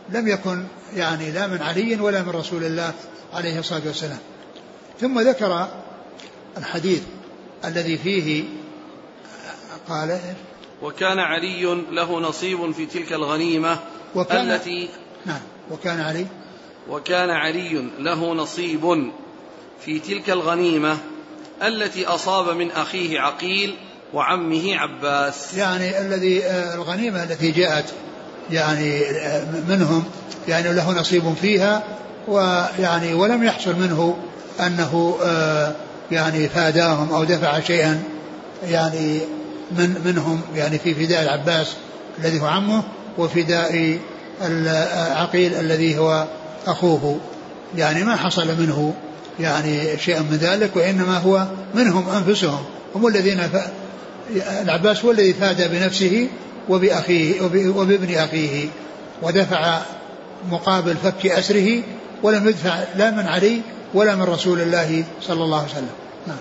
[0.09, 0.63] لم يكن
[0.95, 2.93] يعني لا من علي ولا من رسول الله
[3.33, 4.19] عليه الصلاة والسلام.
[5.01, 5.67] ثم ذكر
[6.57, 7.01] الحديث
[7.65, 8.43] الذي فيه
[9.89, 10.19] قال
[10.81, 13.79] وكان علي له نصيب في تلك الغنيمة
[14.15, 14.89] وكان التي
[15.25, 15.41] نعم
[15.71, 16.25] وكان علي
[16.89, 19.11] وكان علي له نصيب
[19.85, 20.97] في تلك الغنيمة
[21.63, 23.75] التي أصاب من أخيه عقيل
[24.13, 25.53] وعمه عباس.
[25.53, 27.93] يعني الذي آه، الغنيمة التي جاءت
[28.51, 30.03] يعني آه، منهم
[30.47, 31.83] يعني له نصيب فيها
[32.27, 34.17] ويعني ولم يحصل منه
[34.59, 35.71] أنه آه
[36.11, 38.03] يعني فاداهم أو دفع شيئا
[38.67, 39.19] يعني
[39.71, 41.67] من منهم يعني في فداء العباس
[42.19, 42.83] الذي هو عمه
[43.17, 43.99] وفداء
[44.41, 46.25] العقيل الذي هو
[46.67, 47.19] أخوه.
[47.77, 48.93] يعني ما حصل منه
[49.39, 52.63] يعني شيء من ذلك وإنما هو منهم أنفسهم.
[52.95, 53.57] هم الذين ف...
[54.61, 56.27] العباس هو الذي فاد بنفسه
[56.69, 57.41] وبأخيه
[57.75, 58.69] وبابن أخيه
[59.21, 59.79] ودفع
[60.51, 61.83] مقابل فك أسره
[62.23, 63.61] ولم يدفع لا من علي
[63.93, 65.89] ولا من رسول الله صلى الله عليه وسلم.
[66.27, 66.37] نعم.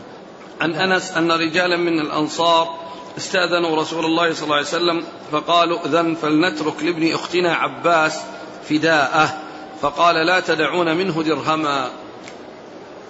[0.61, 2.69] عن أنس أن رجالا من الأنصار
[3.19, 8.19] استأذنوا رسول الله صلى الله عليه وسلم فقالوا إذن فلنترك لابن أختنا عباس
[8.69, 9.37] فداءه.
[9.83, 11.91] فقال لا تدعون منه درهما.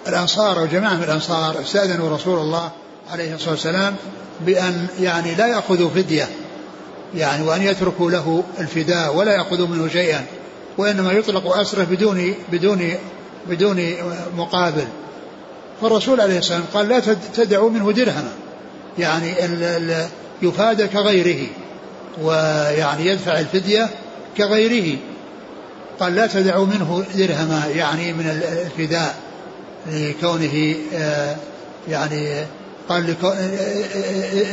[0.07, 2.71] الأنصار وجماعة من الأنصار استأذنوا رسول الله
[3.11, 3.95] عليه الصلاة والسلام
[4.39, 6.29] بأن يعني لا يأخذوا فدية.
[7.15, 10.25] يعني وأن يتركوا له الفداء ولا يأخذوا منه شيئا
[10.77, 12.93] وإنما يطلق أسره بدون بدون
[13.49, 13.93] بدون
[14.37, 14.87] مقابل.
[15.81, 16.99] فالرسول عليه والسلام قال لا
[17.33, 18.31] تدعوا منه درهما.
[18.99, 19.33] يعني
[20.41, 21.47] يفاد كغيره
[22.21, 23.89] ويعني يدفع الفدية
[24.37, 24.97] كغيره.
[25.99, 29.15] قال لا تدعوا منه درهما يعني من الفداء
[29.91, 31.35] لكونه آه،
[31.89, 32.45] يعني
[32.89, 33.33] قال لكو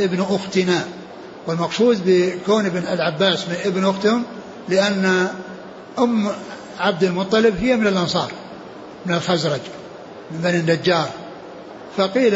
[0.01, 0.85] ابن أختنا.
[1.47, 4.23] والمقصود بكون ابن العباس من ابن أختهم
[4.69, 5.29] لأن
[5.99, 6.29] أم
[6.79, 8.31] عبد المطلب هي من الأنصار
[9.07, 9.61] من الخزرج
[10.31, 11.09] من بني النجار.
[11.97, 12.33] فقيل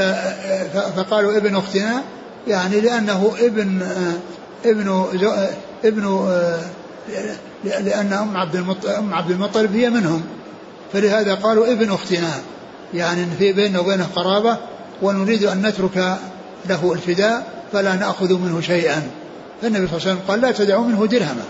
[0.97, 2.03] فقالوا ابن أختنا
[2.49, 3.83] يعني لأنه ابن
[4.65, 5.07] ابن
[5.85, 6.29] ابن
[7.65, 10.23] لأن أم عبد المطلب أم عبد المطلب هي منهم.
[10.93, 12.31] فلهذا قالوا ابن أختنا
[12.95, 14.57] يعني في بيننا وبينه قرابة
[15.03, 16.19] ونريد أن نترك
[16.69, 17.58] له الفداء.
[17.73, 19.11] فلا نأخذ منه شيئا.
[19.63, 21.45] فالنبي صلى الله عليه وسلم قال لا تدعوا منه درهما.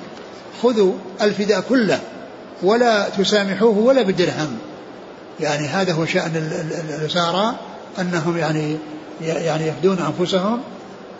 [0.63, 2.01] خذوا الفداء كله
[2.63, 4.59] ولا تسامحوه ولا بدرهم.
[5.41, 6.51] يعني هذا هو شأن
[6.89, 7.55] الأسارى
[7.99, 8.77] أنهم يعني
[9.21, 10.61] يعني يفدون أنفسهم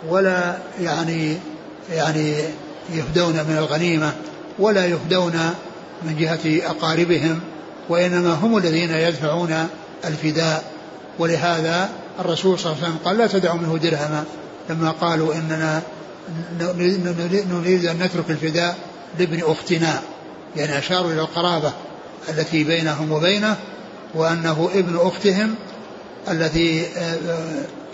[0.09, 1.37] ولا يعني
[1.91, 2.35] يعني
[2.93, 4.11] يفدون من الغنيمة
[4.59, 5.33] ولا يفدون
[6.03, 7.39] من جهة أقاربهم
[7.89, 9.67] وإنما هم الذين يدفعون
[10.05, 10.63] الفداء.
[11.19, 14.23] ولهذا الرسول صلى الله عليه وسلم قال لا تدعوا منه درهما.
[14.69, 15.81] لما قالوا إننا
[17.51, 18.77] نريد أن نترك الفداء
[19.19, 20.01] لابن أختنا
[20.55, 21.73] يعني أشاروا إلى القرابة
[22.29, 23.57] التي بينهم وبينه
[24.15, 25.55] وأنه ابن أختهم
[26.27, 26.87] التي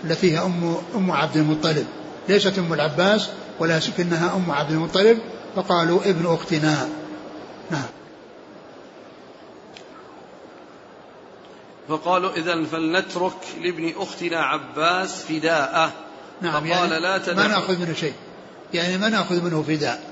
[0.04, 1.86] التي هي أم أم عبد المطلب.
[2.28, 5.18] ليست أم العباس ولكنها أم عبد المطلب
[5.56, 6.88] فقالوا ابن أختنا.
[7.70, 7.82] نعم.
[11.88, 15.92] فقالوا إذا فلنترك لابن أختنا عباس فداءه.
[16.40, 18.12] نعم فقال يعني لا تدع ما نأخذ منه شيء.
[18.74, 20.02] يعني ما نأخذ منه فداء.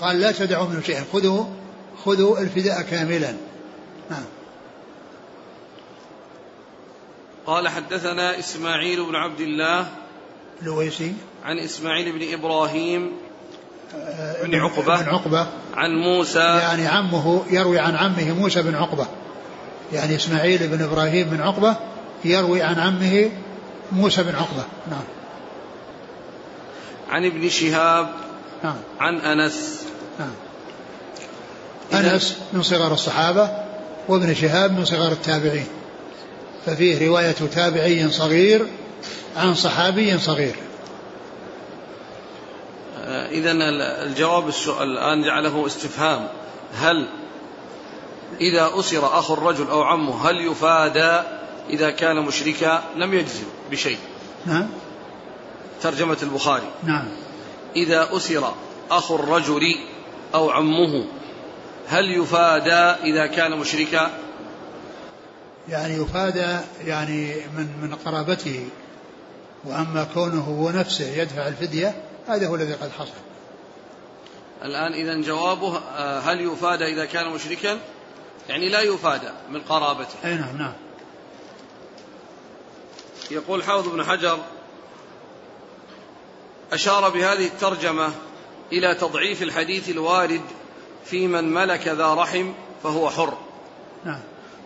[0.00, 1.04] قال لا تدعوا منه شيئا.
[1.12, 1.44] خذوا
[2.04, 3.34] خذوا الفداء كاملا.
[4.10, 4.24] نعم.
[7.46, 9.86] قال حدثنا إسماعيل بن عبد الله
[10.62, 13.12] لويسي عن إسماعيل بن إبراهيم
[13.94, 15.02] آه، بن عقبة.
[15.02, 15.46] بن عقبة.
[15.74, 16.38] عن موسى.
[16.38, 19.06] يعني عمه يروي عن عمه موسى بن عقبة.
[19.92, 21.76] يعني إسماعيل بن إبراهيم بن عقبة
[22.24, 23.30] يروي عن عمه
[23.92, 24.64] موسى بن عقبة.
[24.90, 25.19] نعم.
[27.10, 28.08] عن ابن شهاب
[28.64, 28.76] نعم.
[29.00, 29.84] عن أنس.
[30.18, 30.32] نعم.
[31.92, 33.50] أنس من صغار الصحابة
[34.08, 35.66] وابن شهاب من صغار التابعين.
[36.66, 38.66] ففيه رواية تابعي صغير
[39.36, 40.54] عن صحابي صغير.
[43.02, 43.52] آه، إذا
[44.02, 46.28] الجواب السؤال الآن جعله استفهام.
[46.74, 47.06] هل
[48.40, 51.22] إذا أسر أخو الرجل أو عمه هل يفادى
[51.70, 53.98] إذا كان مشركا؟ لم يجزم بشيء.
[54.46, 54.68] نعم.
[55.82, 57.08] ترجمة البخاري نعم
[57.76, 58.54] إذا أسر
[58.90, 59.62] أخو الرجل
[60.34, 61.04] أو عمه
[61.88, 64.10] هل يفادى إذا كان مشركا
[65.68, 68.68] يعني يفادى يعني من من قرابته
[69.64, 73.12] وأما كونه هو نفسه يدفع الفدية هذا هو الذي قد حصل.
[74.64, 77.78] الآن اذا جوابه آه، هل يفادى إذا كان مشركا؟
[78.48, 80.14] يعني لا يفادى من قرابته.
[80.24, 80.72] أي نعم نعم.
[83.30, 84.38] يقول حافظ بن حجر
[86.72, 88.12] أشار بهذه الترجمة
[88.72, 90.42] إلى تضعيف الحديث الوارد
[91.04, 92.52] في من ملك ذا رحم
[92.82, 93.38] فهو حر.
[94.04, 94.20] نعم.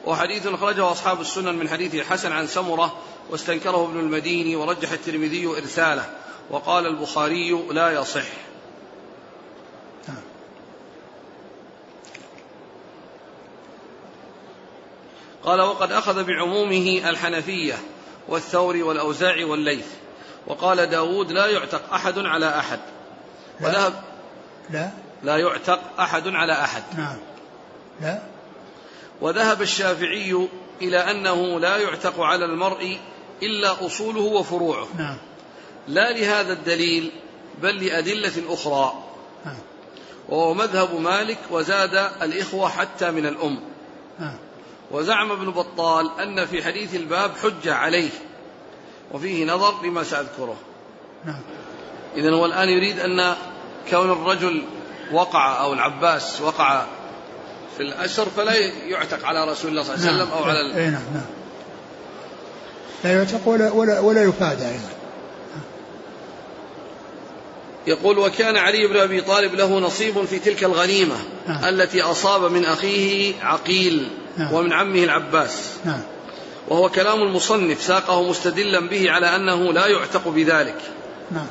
[0.07, 2.97] وحديث أخرجه أصحاب السنن من حديث الحسن عن سمرة
[3.31, 6.11] واستنكره ابن المديني ورجح الترمذي إرساله
[6.51, 8.25] وقال البخاري لا يصح
[15.45, 17.75] قال وقد أخذ بعمومه الحنفية
[18.29, 19.87] والثوري والأوزاعي والليث
[20.46, 22.80] وقال داود لا يعتق أحد على أحد.
[23.61, 23.92] وذهب
[24.70, 24.90] لا.
[25.22, 26.83] لا يعتق أحد على أحد.
[26.96, 27.16] نعم.
[28.00, 28.22] لا.
[29.20, 30.48] وذهب الشافعي
[30.83, 32.98] إلى أنه لا يعتق على المرء
[33.42, 34.88] إلا أصوله وفروعه.
[34.98, 35.16] نعم.
[35.88, 37.11] لا لهذا الدليل
[37.62, 39.04] بل لأدلة أخرى.
[39.44, 39.59] نعم.
[40.28, 43.61] وهو مذهب مالك وزاد الإخوة حتى من الأم.
[44.18, 44.37] نعم.
[44.90, 48.11] وزعم ابن بطال أن في حديث الباب حجة عليه.
[49.14, 50.57] وفيه نظر لما سأذكره.
[51.24, 51.40] نعم.
[52.16, 53.35] إذا هو الآن يريد أن
[53.90, 54.62] كون الرجل
[55.12, 56.85] وقع أو العباس وقع
[57.77, 58.55] في الأسر فلا
[58.87, 60.77] يعتق على رسول الله صلى الله عليه وسلم أو على ال...
[60.77, 61.24] اي نعم نعم.
[63.05, 64.88] لا يعتق ولا ولا ولا يفاد أيضا.
[67.87, 71.16] يقول وكان علي بن أبي طالب له نصيب في تلك الغنيمة
[71.48, 71.64] نعم.
[71.64, 74.53] التي أصاب من أخيه عقيل نعم.
[74.53, 75.72] ومن عمه العباس.
[75.85, 76.00] نعم.
[76.68, 80.81] وهو كلام المصنف ساقه مستدلا به على أنه لا يعتق بذلك.
[81.31, 81.46] نعم.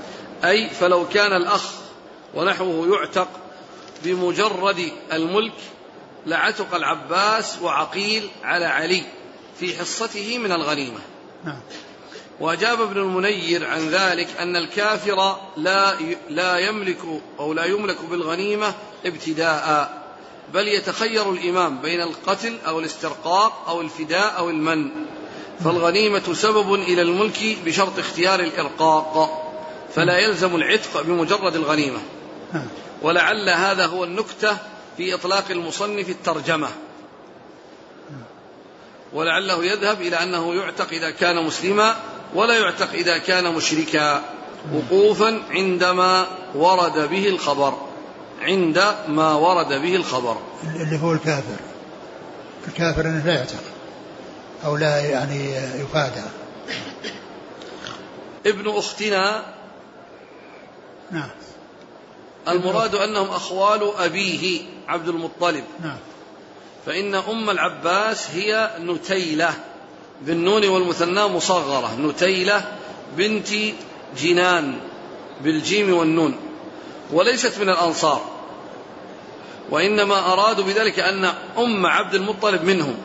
[0.45, 1.63] أي فلو كان الأخ
[2.35, 3.27] ونحوه يعتق
[4.03, 5.53] بمجرد الملك
[6.25, 9.03] لعتق العباس وعقيل على علي
[9.59, 10.99] في حصته من الغنيمة.
[11.43, 11.59] نعم.
[12.39, 15.93] وأجاب ابن المنير عن ذلك أن الكافر لا
[16.29, 16.99] لا يملك
[17.39, 18.73] أو لا يملك بالغنيمة
[19.05, 20.02] ابتداء
[20.53, 24.89] بل يتخير الإمام بين القتل أو الاسترقاق أو الفداء أو المن.
[25.63, 29.39] فالغنيمة سبب إلى الملك بشرط اختيار الإرقاق.
[29.95, 31.99] فلا يلزم العتق بمجرد الغنيمة.
[33.01, 34.57] ولعل هذا هو النكتة
[34.97, 36.69] في إطلاق المصنف الترجمة.
[39.13, 41.95] ولعله يذهب إلى أنه يعتق إذا كان مسلما
[42.35, 44.23] ولا يعتق إذا كان مشركا.
[44.73, 47.92] وقوفا عندما ورد به الخبر.
[48.43, 50.37] عند ما ورد به الخبر.
[50.75, 51.59] اللي هو الكافر.
[52.67, 53.63] الكافر إنه لا يعتق
[54.65, 56.23] أو لا يعني يفادى.
[58.45, 59.43] ابن أختنا
[61.11, 61.29] نعم.
[62.47, 65.63] المراد أنهم أخوال أبيه عبد المطلب.
[65.83, 65.97] نعم.
[66.85, 69.53] فإن أم العباس هي نتيلة
[70.21, 71.95] بالنون والمثنى مصغرة.
[71.99, 72.65] نتيلة
[73.17, 73.47] بنت
[74.17, 74.79] جنان
[75.43, 76.35] بالجيم والنون.
[77.11, 78.32] وليست من الأنصار.
[79.73, 81.25] وإنما أرادوا بذلك أن
[81.57, 82.95] أم عبد المطلب منهم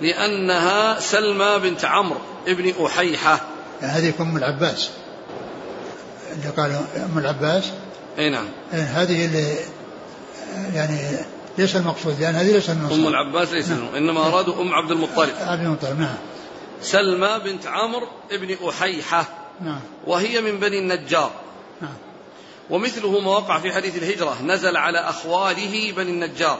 [0.00, 3.40] لأنها سلمى بنت عمرو ابن أحيحة.
[3.82, 4.90] يعني هذه أم العباس.
[6.32, 7.70] اللي قالوا أم العباس؟
[8.18, 8.44] أي نعم.
[8.72, 9.56] يعني هذه اللي
[10.74, 10.98] يعني
[11.58, 15.34] ليس المقصود لأن هذه ليس من أم العباس ليس منهم إنما أرادوا أم عبد المطلب.
[15.40, 16.16] عبد المطلب نعم.
[16.82, 19.28] سلمى بنت عمرو ابن أحيحة.
[19.60, 19.80] نعم.
[20.06, 21.30] وهي من بني النجار.
[21.80, 21.94] نعم.
[22.70, 26.58] ومثله ما وقع في حديث الهجرة نزل على أخواله بني النجار.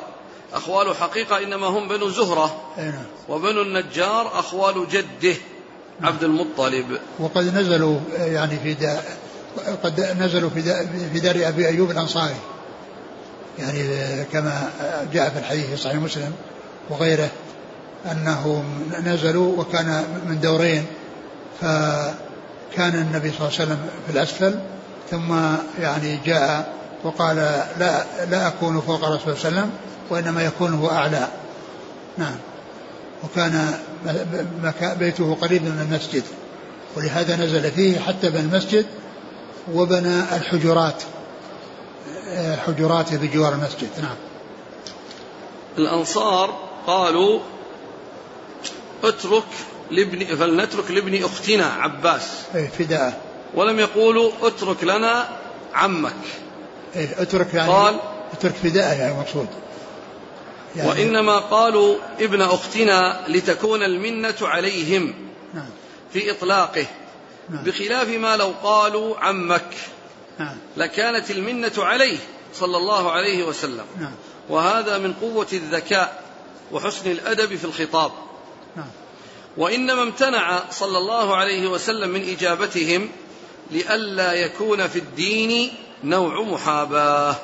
[0.52, 2.60] أخوال حقيقة إنما هم بنو زهرة.
[2.78, 3.04] نعم.
[3.28, 5.36] وبنو النجار أخوال جده
[6.02, 6.98] عبد المطلب.
[7.18, 9.02] وقد نزلوا يعني في دا
[9.84, 12.36] قد نزلوا في دا في دار أبي أيوب الأنصاري.
[13.58, 13.84] يعني
[14.32, 14.70] كما
[15.12, 16.32] جاء في الحديث في صحيح مسلم
[16.90, 17.30] وغيره
[18.12, 20.86] أنهم نزلوا وكان من دورين.
[21.60, 24.60] فكان النبي صلى الله عليه وسلم في الأسفل
[25.12, 25.34] ثم
[25.78, 26.72] يعني جاء
[27.04, 27.36] وقال
[27.78, 29.70] لا لا أكون فوق رسول الله صلى الله عليه وسلم
[30.10, 31.28] وإنما يكون هو أعلى.
[32.18, 32.36] نعم.
[33.24, 33.78] وكان
[34.98, 36.22] بيته قريب من المسجد.
[36.96, 38.86] ولهذا نزل فيه حتى بنى المسجد
[39.72, 41.02] وبنى الحجرات
[42.66, 43.88] حجراته بجوار المسجد.
[44.02, 44.16] نعم.
[45.78, 47.40] الأنصار قالوا
[49.04, 49.44] اترك
[49.90, 52.22] لابن فلنترك لابن أختنا عباس.
[52.54, 53.31] إيه فداء.
[53.54, 55.28] ولم يقولوا اترك لنا
[55.74, 56.14] عمك.
[56.96, 57.96] إيه اترك يعني قال
[58.32, 59.48] اترك فداء يعني مقصود.
[60.76, 65.14] يعني وإنما قالوا ابن أختنا لتكون المنة عليهم
[65.54, 65.70] نعم.
[66.12, 66.86] في إطلاقه.
[67.50, 67.64] نعم.
[67.64, 69.74] بخلاف ما لو قالوا عمك.
[70.38, 70.56] نعم.
[70.76, 72.18] لكانت المنة عليه
[72.54, 73.84] صلى الله عليه وسلم.
[74.00, 74.14] نعم.
[74.48, 76.22] وهذا من قوة الذكاء
[76.72, 78.12] وحسن الأدب في الخطاب.
[78.76, 78.86] نعم.
[79.56, 83.08] وإنما امتنع صلى الله عليه وسلم من إجابتهم
[83.72, 85.74] لئلا يكون في الدين
[86.04, 87.36] نوع محاباة.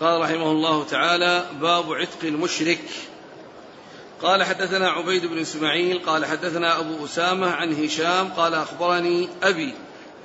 [0.00, 2.84] قال رحمه الله تعالى باب عتق المشرك.
[4.22, 9.74] قال حدثنا عبيد بن إسماعيل قال حدثنا أبو أسامة عن هشام قال أخبرني أبي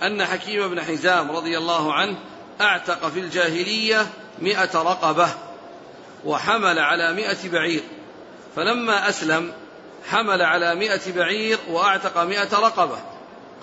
[0.04, 2.18] أن حكيم بن حزام رضي الله عنه
[2.62, 4.08] أعتق في الجاهلية
[4.42, 5.53] مئة رقبة.
[6.26, 7.84] وحمل على مئة بعير.
[8.56, 9.54] فلما أسلم
[10.10, 12.98] حمل على مئة بعير وأعتق مئة رقبة.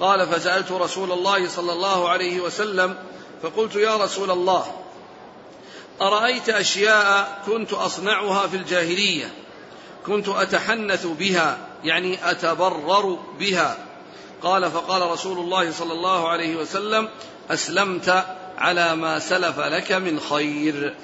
[0.00, 2.96] قال فسألت رسول الله صلى الله عليه وسلم
[3.42, 4.66] فقلت يا رسول الله
[6.00, 9.32] أرأيت أشياء كنت أصنعها في الجاهلية
[10.06, 13.76] كنت أتحنث بها يعني أتبرر بها.
[14.42, 17.08] قال فقال رسول الله صلى الله عليه وسلم
[17.50, 18.24] أسلمت
[18.58, 20.94] على ما سلف لك من خير.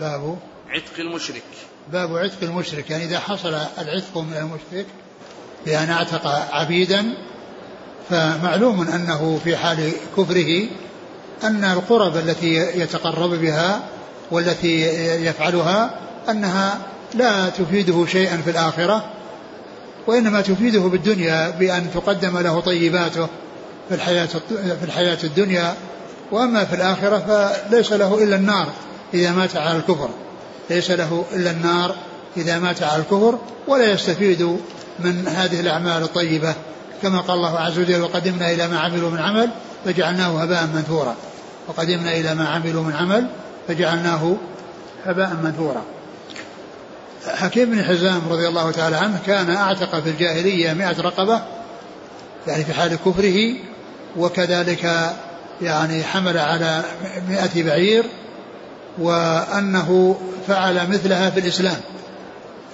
[0.00, 0.38] باب
[0.68, 1.42] عتق المشرك.
[1.92, 4.86] باب عتق المشرك يعني إذا حصل العتق من المشرك
[5.66, 7.14] بأن أعتق عبيدا
[8.10, 10.66] فمعلوم أنه في حال كفره
[11.44, 13.82] أن القرب التي يتقرب بها
[14.30, 14.80] والتي
[15.26, 16.78] يفعلها أنها
[17.14, 19.04] لا تفيده شيئا في الآخرة
[20.06, 23.28] وإنما تفيده بالدنيا بأن تقدم له طيباته
[23.88, 24.26] في الحياة
[24.80, 25.74] في الحياة الدنيا
[26.32, 27.18] وأما في الآخرة
[27.68, 28.68] فليس له إلا النار.
[29.14, 30.08] إذا مات على الكفر.
[30.70, 31.94] ليس له إلا النار
[32.36, 33.38] إذا مات على الكفر
[33.68, 34.42] ولا يستفيد
[34.98, 36.54] من هذه الأعمال الطيبة.
[37.02, 39.50] كما قال الله عز وجل وقدمنا إلى ما عملوا من عمل
[39.84, 41.14] فجعلناه هباء منثورا.
[41.68, 43.26] وقدمنا إلى ما عملوا من عمل
[43.68, 44.36] فجعلناه
[45.06, 45.82] هباء منثورا.
[47.26, 51.42] حكيم بن حزام رضي الله تعالى عنه كان أعتق في الجاهلية مئة رقبة
[52.46, 53.54] يعني في حال كفره
[54.16, 55.12] وكذلك
[55.62, 56.84] يعني حمل على
[57.28, 58.04] مئة بعير
[58.98, 61.80] وأنه فعل مثلها في الإسلام.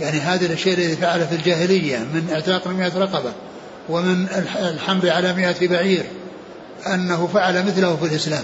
[0.01, 3.33] يعني هذا الشيء الذي فعل في الجاهلية من اعتاق مئة رقبة
[3.89, 4.27] ومن
[4.59, 6.05] الحمل على مئة بعير
[6.87, 8.43] أنه فعل مثله في الإسلام.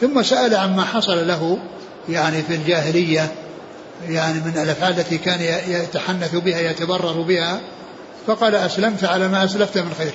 [0.00, 1.58] ثم سأل عما حصل له
[2.08, 3.32] يعني في الجاهلية
[4.08, 7.60] يعني من الأفعال التي كان يتحنث بها يتبرر بها
[8.26, 10.12] فقال أسلمت على ما أسلفت من خير.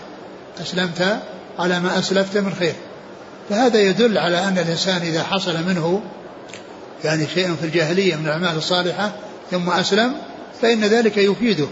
[0.61, 1.19] أسلمت
[1.59, 2.73] على ما أسلفت من خير.
[3.49, 6.01] فهذا يدل على أن الإنسان إذا حصل منه
[7.03, 9.11] يعني شيء في الجاهلية من الأعمال الصالحة
[9.51, 10.13] ثم أسلم
[10.61, 11.67] فإن ذلك يفيده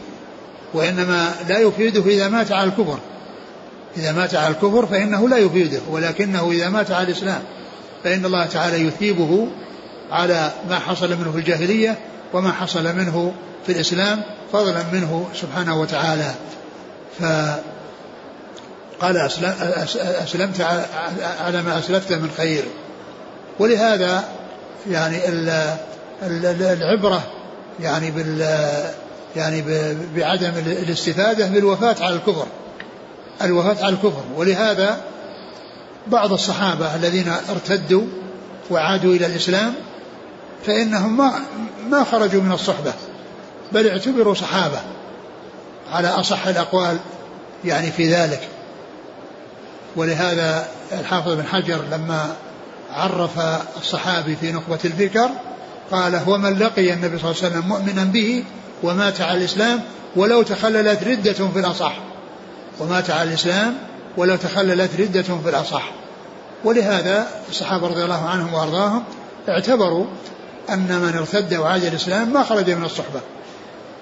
[0.73, 2.99] وإنما لا يفيده إذا مات على الكفر.
[3.97, 7.41] إذا مات على الكفر فإنه لا يفيده ولكنه إذا مات على الإسلام
[8.03, 9.47] فإن الله تعالى يثيبه
[10.11, 11.97] على ما حصل منه في الجاهلية
[12.33, 13.33] وما حصل منه
[13.65, 14.21] في الإسلام
[14.53, 16.33] فضلا منه سبحانه وتعالى.
[17.19, 17.57] فقال
[20.23, 20.61] أسلمت
[21.39, 22.63] على ما أسلفت من خير.
[23.59, 24.23] ولهذا
[24.91, 25.17] يعني
[26.73, 27.23] العبرة
[27.79, 28.41] يعني بال
[29.35, 29.63] يعني
[30.15, 32.47] بعدم الاستفادة بالوفاة على الكفر
[33.41, 34.23] الوفاة على الكفر.
[34.35, 35.01] ولهذا
[36.07, 38.03] بعض الصحابة الذين ارتدوا
[38.69, 39.73] وعادوا إلى الإسلام
[40.65, 41.33] فإنهم ما
[41.89, 42.93] ما خرجوا من الصحبة
[43.71, 44.79] بل اعتبروا صحابة
[45.91, 46.97] على أصح الأقوال
[47.65, 48.47] يعني في ذلك.
[49.95, 52.35] ولهذا الحافظ بن حجر لما
[52.93, 53.39] عرف
[53.77, 55.29] الصحابي في نخبة الفكر
[55.91, 58.43] قال هو من لقي النبي صلى الله عليه وسلم مؤمنا به
[58.83, 59.81] ومات على الإسلام
[60.15, 61.97] ولو تخللت ردة في الأصح
[62.79, 63.77] ومات على الإسلام
[64.17, 65.91] ولو تخللت ردة في الأصح
[66.63, 69.03] ولهذا الصحابة رضي الله عنهم وأرضاهم
[69.49, 70.05] اعتبروا
[70.69, 73.19] أن من ارتد وعاد الإسلام ما خرج من الصحبة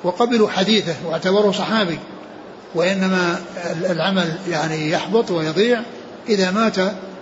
[0.04, 2.00] وقبلوا حديثه واعتبروا صحابي
[2.76, 3.42] وإنما
[3.90, 5.82] العمل يعني يحبط ويضيع
[6.30, 6.76] إذا مات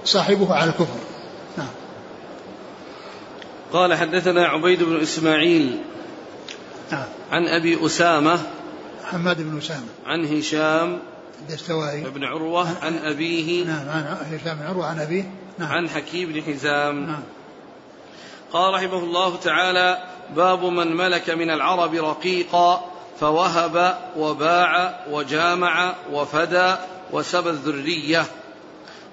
[0.05, 1.08] صاحبه على الكفر.
[3.73, 5.77] قال حدثنا عبيد بن إسماعيل
[6.91, 7.05] نعم.
[7.31, 8.39] عن أبي أسامة
[9.05, 9.87] حماد بن أسامة.
[10.05, 10.99] عن هشام
[11.41, 12.03] الدستوائي.
[12.03, 13.65] بن عروة عن أبيه.
[13.65, 15.31] نعم عن هشام بن عروة عن أبيه.
[15.57, 15.71] نعم.
[15.71, 17.05] عن حكيم بن حزام.
[17.05, 17.23] نعم.
[18.53, 20.03] قال رحمه الله تعالى
[20.35, 22.85] باب من ملك من العرب رقيقا
[23.19, 26.75] فوهب وباع وجامع وفدى
[27.11, 28.25] وسبى الذرية.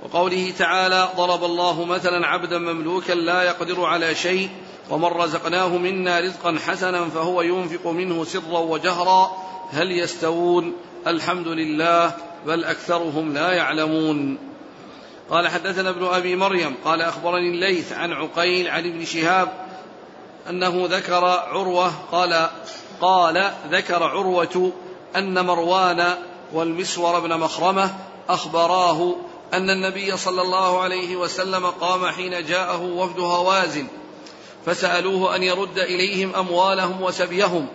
[0.03, 4.49] وقوله تعالى ضرب الله مثلا عبدا مملوكا لا يقدر على شيء
[4.91, 9.37] ومن رزقناه منا رزقا حسنا فهو ينفق منه سرا وجهرا
[9.71, 10.73] هل يستوون؟
[11.07, 12.15] الحمد لله
[12.47, 14.39] بل أكثرهم لا يعلمون.
[15.31, 19.67] قال حدثنا ابن أبي مريم قال أخبرني الليث عن عقيل عن ابن شهاب
[20.51, 22.49] أنه ذكر عروة قال
[23.01, 24.73] قال ذكر عروة
[25.17, 26.15] أن مروان
[26.53, 27.95] والمسور بن مخرمة
[28.29, 29.15] أخبراه
[29.55, 33.87] أن النبي صلى الله عليه وسلم قام حين جاءه وفد هوازن
[34.67, 37.67] فسألوه أن يرد إليهم أموالهم وسبيهم.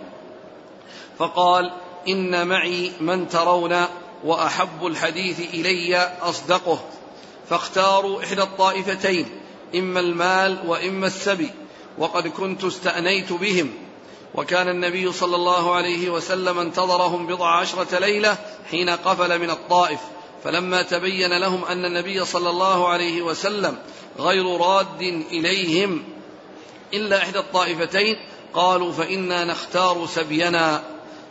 [1.18, 1.72] فقال
[2.08, 3.84] إن معي من ترون
[4.24, 6.78] وأحب الحديث إلي أصدقه.
[7.50, 9.26] فاختاروا إحدى الطائفتين
[9.74, 11.50] إما المال وإما السبي
[11.98, 13.70] وقد كنت استأنيت بهم.
[14.34, 18.36] وكان النبي صلى الله عليه وسلم انتظرهم بضع عشرة ليلة
[18.70, 20.00] حين قفل من الطائف.
[20.44, 23.78] فلما تبين لهم أن النبي صلى الله عليه وسلم
[24.18, 26.04] غير راد إليهم
[26.94, 28.16] إلا إحدى الطائفتين
[28.54, 30.82] قالوا فإنا نختار سبينا.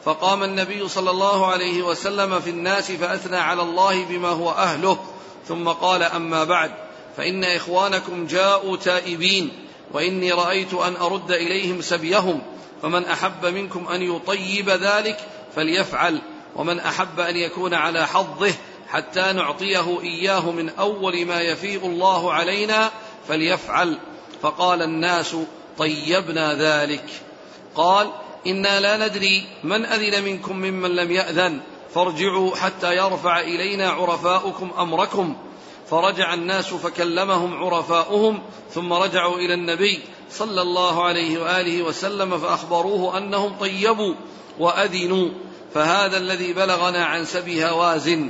[0.05, 4.97] فقام النبي صلى الله عليه وسلم في الناس فأثنى على الله بما هو أهله
[5.47, 6.72] ثم قال أما بعد
[7.18, 9.51] فإن إخوانكم جاءوا تائبين
[9.93, 12.41] وإني رأيت أن أرد إليهم سبيهم
[12.82, 15.18] فمن أحب منكم أن يطيب ذلك
[15.55, 16.22] فليفعل
[16.55, 18.53] ومن أحب أن يكون على حظه
[18.91, 22.91] حتى نعطيه إياه من أول ما يفيء الله علينا
[23.27, 23.97] فليفعل.
[24.41, 25.35] فقال الناس
[25.77, 27.05] طيبنا ذلك.
[27.75, 28.11] قال
[28.47, 31.59] إنا لا ندري من أذن منكم ممن لم يأذن.
[31.95, 35.35] فارجعوا حتى يرفع إلينا عرفاؤكم أمركم.
[35.89, 38.41] فرجع الناس فكلمهم عرفاؤهم
[38.73, 39.99] ثم رجعوا إلى النبي
[40.31, 44.15] صلى الله عليه وآله وسلم فأخبروه أنهم طيبوا
[44.59, 45.29] وأذنوا.
[45.73, 48.29] فهذا الذي بلغنا عن سبي هوازن.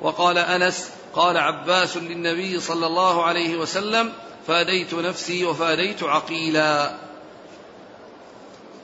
[0.00, 4.12] وقال أنس قال عباس للنبي صلى الله عليه وسلم
[4.46, 6.92] فاديت نفسي وفاديت عقيلا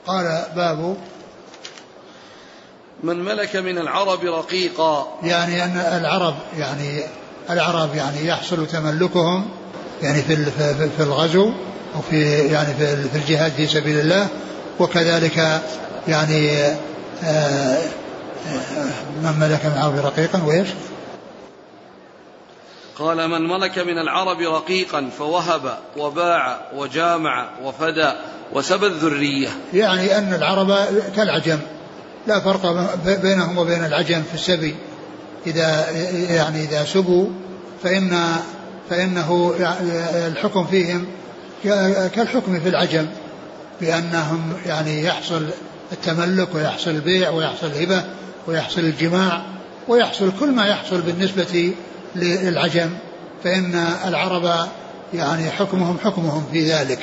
[0.07, 0.97] قال باب
[3.03, 7.03] من ملك من العرب رقيقا يعني أن العرب يعني
[7.49, 9.49] العرب يعني يحصل تملكهم
[10.01, 10.45] يعني في
[10.97, 11.51] في الغزو
[11.97, 14.27] وفي يعني في الجهاد في سبيل الله
[14.79, 15.61] وكذلك
[16.07, 16.77] يعني آه،
[17.23, 17.77] آه،
[19.23, 20.67] من ملك من العرب رقيقا وإيش؟
[22.99, 28.11] قال من ملك من العرب رقيقا فوهب وباع وجامع وفدى
[28.53, 29.49] وسبى الذرية.
[29.73, 30.75] يعني أن العرب
[31.15, 31.59] كالعجم
[32.27, 34.75] لا فرق بينهم وبين العجم في السبي
[35.47, 35.91] إذا
[36.29, 37.27] يعني إذا سبوا
[37.83, 38.35] فإن
[38.89, 39.53] فإنه
[40.27, 41.05] الحكم فيهم
[42.15, 43.07] كالحكم في العجم
[43.81, 45.47] بأنهم يعني يحصل
[45.91, 48.03] التملك ويحصل البيع ويحصل الهبة
[48.47, 49.41] ويحصل الجماع
[49.87, 51.73] ويحصل كل ما يحصل بالنسبة
[52.17, 52.89] للعجم
[53.43, 53.75] فإن
[54.07, 54.67] العرب
[55.13, 56.99] يعني حكمهم حكمهم في ذلك.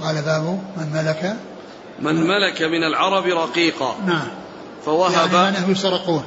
[0.00, 1.36] قال باب من ملك.
[2.00, 3.96] من ملك من العرب رقيقا.
[4.06, 4.28] نعم.
[4.84, 6.24] فوهب يعني من يسرقون.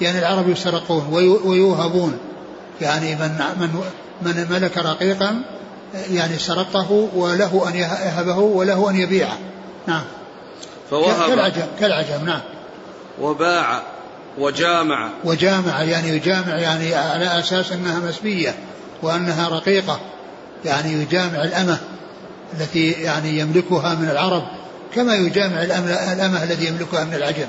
[0.00, 1.06] يعني العرب يسرقون
[1.44, 2.18] ويوهبون.
[2.80, 3.82] يعني من من
[4.22, 5.42] من ملك رقيقا
[6.10, 9.38] يعني سرقه وله أن يهبه وله أن يبيعه.
[9.86, 10.04] نعم.
[10.90, 12.40] فوهب كالعجم كالعجم نعم.
[13.20, 13.82] وباع
[14.38, 15.10] وجامع.
[15.24, 18.54] وجامع يعني يجامع يعني على أساس أنها مسبية
[19.02, 20.00] وأنها رقيقة
[20.64, 21.78] يعني يجامع الأمة
[22.60, 24.42] التي يعني يملكها من العرب
[24.94, 25.62] كما يجامع
[26.12, 27.46] الأمة الذي يملكها من العجم.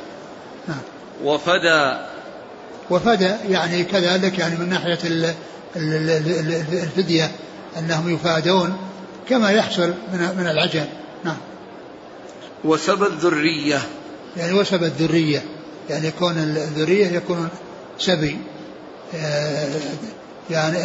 [1.23, 1.93] وفدى
[2.89, 4.99] وفدى يعني كذلك يعني من ناحية
[6.83, 7.31] الفدية
[7.79, 8.77] أنهم يفادون
[9.29, 10.85] كما يحصل من من العجم.
[11.23, 11.37] نعم
[12.63, 13.79] وسبى الذرية.
[14.37, 15.43] يعني وسبى الذرية.
[15.91, 17.49] يعني يكون الذرية يكون
[17.97, 18.37] سبي
[19.15, 19.67] آه،
[20.49, 20.77] يعني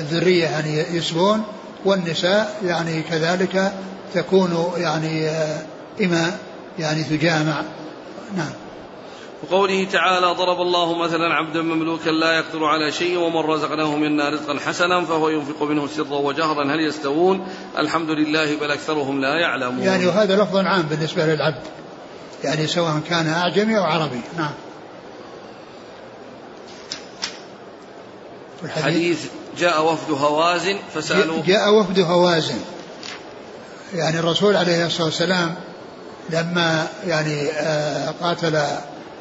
[0.00, 1.42] الذرية يعني يسبون
[1.84, 3.72] والنساء يعني كذلك
[4.14, 5.62] تكون يعني آه،
[6.00, 6.38] إما
[6.78, 7.62] يعني تجامع.
[8.36, 8.52] نعم.
[9.42, 14.58] وقوله تعالى ضرب الله مثلا عبدا مملوكا لا يقدر على شيء ومن رزقناه منا رزقا
[14.58, 16.74] حسنا فهو ينفق منه سرا وجهرا.
[16.74, 17.46] هل يستوون؟
[17.78, 19.82] الحمد لله بل أكثرهم لا يعلمون.
[19.82, 21.62] يعني وهذا لفظ عام بالنسبة للعبد.
[22.46, 24.20] يعني سواء كان أعجمي أو عربي.
[24.36, 24.52] نعم.
[28.64, 29.18] الحديث
[29.58, 32.58] جاء وفد هوازن فسألوا جاء وفد هوازن.
[33.94, 35.54] يعني الرسول عليه الصلاة والسلام
[36.30, 38.62] لما يعني آه، قاتل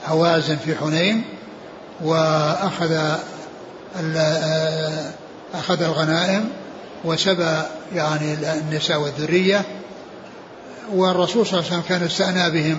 [0.06, 1.24] هوازن في حنين
[2.02, 2.92] وأخذ
[4.16, 5.12] آه،
[5.54, 6.50] أخذ الغنائم
[7.06, 7.62] وسبى
[7.94, 9.62] يعني النساء والذرية
[10.94, 12.78] والرسول صلى الله عليه وسلم كان استأنى بهم.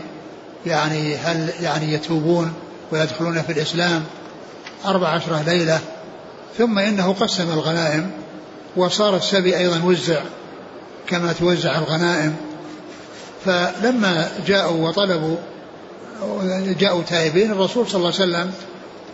[0.67, 2.53] يعني هل يعني يتوبون
[2.93, 4.05] ويدخلون في الإسلام
[4.85, 5.81] أربع عشرة ليلة
[6.59, 8.11] ثم إنه قسم الغنائم
[8.77, 10.21] وصار السبي أيضا وزع
[11.07, 12.37] كما توزع الغنائم.
[13.45, 15.37] فلما جاءوا وطلبوا
[16.79, 18.53] جاءوا تائبين الرسول صلى الله عليه وسلم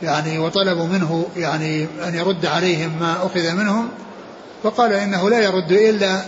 [0.02, 3.88] يعني وطلبوا منه يعني أن يرد عليهم ما أخذ منهم
[4.62, 6.22] فقال إنه لا يرد إلا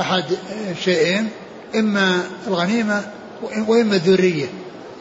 [0.00, 0.24] أحد
[0.84, 1.28] شيئين
[1.74, 3.02] إما الغنيمة
[3.42, 4.46] وإما الذرية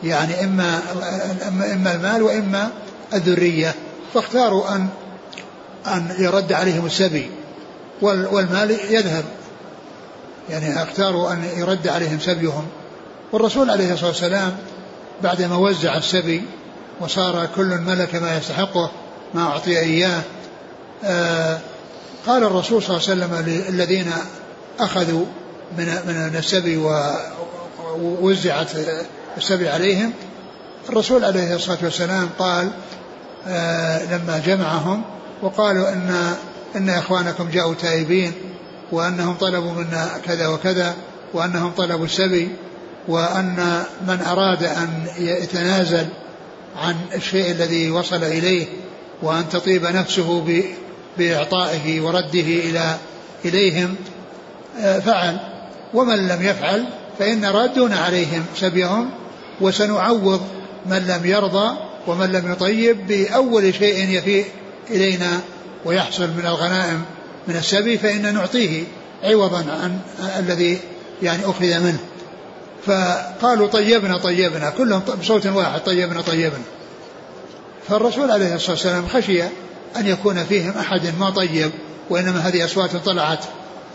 [0.03, 0.81] يعني إما
[1.73, 2.69] إما المال وإما
[3.13, 3.75] الذرية.
[4.13, 4.87] فاختاروا أن
[5.87, 7.31] أن يرد عليهم السبي.
[8.01, 9.23] والمال يذهب.
[10.49, 12.67] يعني اختاروا أن يرد عليهم سبيهم.
[13.31, 14.57] والرسول عليه الصلاة والسلام
[15.23, 16.43] بعدما وزع السبي
[16.99, 18.91] وصار كل ملك ما يستحقه
[19.33, 20.21] ما أعطي إياه
[21.03, 21.59] آه
[22.27, 24.11] قال الرسول صلى الله عليه وسلم للذين
[24.79, 25.25] أخذوا
[25.77, 26.77] من من السبي
[28.01, 28.71] ووزعت
[29.37, 30.13] السبي عليهم
[30.89, 32.69] الرسول عليه الصلاة والسلام قال
[33.47, 35.01] آه لما جمعهم
[35.41, 36.35] وقالوا إن
[36.75, 38.31] إن إخوانكم جاءوا تائبين
[38.91, 40.95] وأنهم طلبوا منا كذا وكذا
[41.33, 42.49] وأنهم طلبوا السبي
[43.07, 46.07] وأن من أراد أن يتنازل
[46.75, 48.65] عن الشيء الذي وصل إليه
[49.21, 50.43] وأن تطيب نفسه
[51.17, 52.97] بإعطائه ورده إلى
[53.45, 53.95] إليهم
[54.79, 55.37] آه، فعل.
[55.93, 56.85] ومن لم يفعل
[57.19, 59.09] فإن رادون عليهم سبيهم
[59.61, 60.41] وسنعوض
[60.85, 64.43] من لم يرضى ومن لم يطيب بأول شيء يفي
[64.89, 65.41] إلينا
[65.85, 67.01] ويحصل من الغنائم
[67.47, 68.83] من السبي فإن نعطيه
[69.23, 69.99] عوضا عن
[70.39, 70.79] الذي
[71.21, 71.99] يعني أخذ منه.
[72.85, 76.63] فقالوا طيبنا طيبنا كلهم بصوت واحد طيبنا طيبنا.
[77.89, 79.43] فالرسول عليه الصلاة والسلام خشي
[79.97, 81.71] أن يكون فيهم أحد ما طيب
[82.09, 83.39] وإنما هذه أصوات طلعت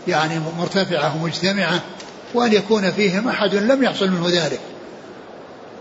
[0.07, 1.81] يعني مرتفعة ومجتمعة.
[2.33, 4.59] وأن يكون فيهم أحد لم يحصل منه ذلك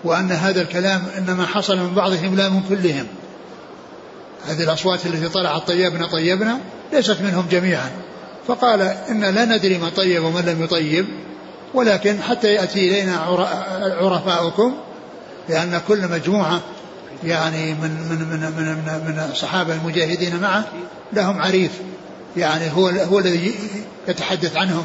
[0.05, 3.07] وأن هذا الكلام إنما حصل من بعضهم لا من كلهم.
[4.46, 6.59] هذه الأصوات التي طلعت طيبنا طيبنا
[6.92, 7.90] ليست منهم جميعا.
[8.48, 11.07] فقال إن لا ندري من طيب ومن لم يطيب
[11.74, 13.16] ولكن حتى يأتي إلينا
[14.00, 14.74] عرفاؤكم
[15.48, 16.61] لأن كل مجموعة
[17.24, 20.64] يعني من من من من من, من الصحابة المجاهدين معه
[21.12, 21.70] لهم عريف
[22.36, 23.55] يعني هو هو الذي
[24.09, 24.84] يتحدث عنهم.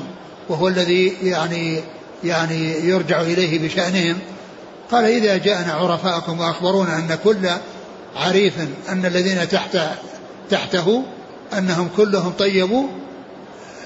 [0.49, 1.79] وهو الذي يعني
[2.23, 4.19] يعني يرجع إليه بشأنهم.
[4.91, 7.49] قال إذا جاءنا عرفاءكم وأخبرونا أن كل
[8.15, 8.53] عريف
[8.89, 9.77] أن الذين تحت
[10.49, 11.03] تحته
[11.57, 12.87] أنهم كلهم طيبوا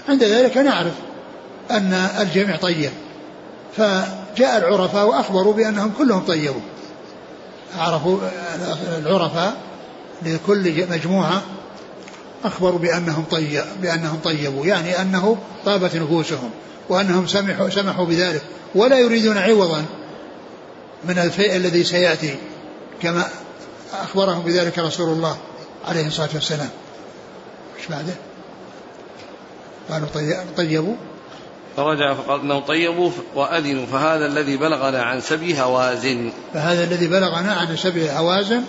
[0.09, 0.93] عند ذلك نعرف
[1.71, 2.91] أن الجميع طيب.
[3.77, 6.61] فجاء العرفاء وأخبروا بأنهم كلهم طيبوا
[7.77, 8.17] عرفوا
[8.97, 9.53] العرفاء
[10.25, 11.41] لكل مجموعة
[12.43, 16.49] أخبروا بأنهم طيب بأنهم طيبوا يعني أنه طابت نفوسهم
[16.89, 18.41] وأنهم سمحوا سمحوا بذلك
[18.75, 19.85] ولا يريدون عوضا
[21.03, 22.35] من الفيء الذي سيأتي
[23.01, 23.27] كما
[23.93, 25.37] أخبرهم بذلك رسول الله
[25.87, 26.69] عليه الصلاة والسلام.
[27.79, 28.13] إيش بعده؟
[29.89, 30.07] قالوا
[30.57, 30.95] طيبوا.
[31.77, 36.31] فرجع فقال انه طيبوا وأذنوا فهذا الذي بلغنا عن سبي هوازن.
[36.53, 38.63] فهذا الذي بلغنا عن سبي هوازن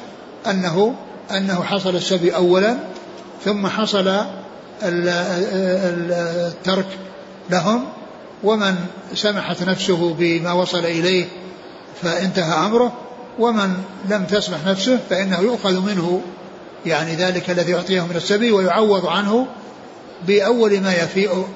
[0.47, 0.95] أنه
[1.31, 2.77] أنه حصل السبي اولا
[3.45, 4.25] ثم حصل
[6.53, 6.87] الترك
[7.51, 7.85] لهم
[8.45, 8.75] ومن
[9.15, 11.29] سمحت نفسه بما وصل إليه
[12.03, 12.93] فانتهى أمره
[13.39, 13.75] ومن
[14.11, 16.23] لم تسمح نفسه فإنه يؤخذ منه
[16.87, 19.47] يعني ذلك الذي يعطيه من السبي ويعوض عنه
[20.27, 21.47] بأول ما يفيء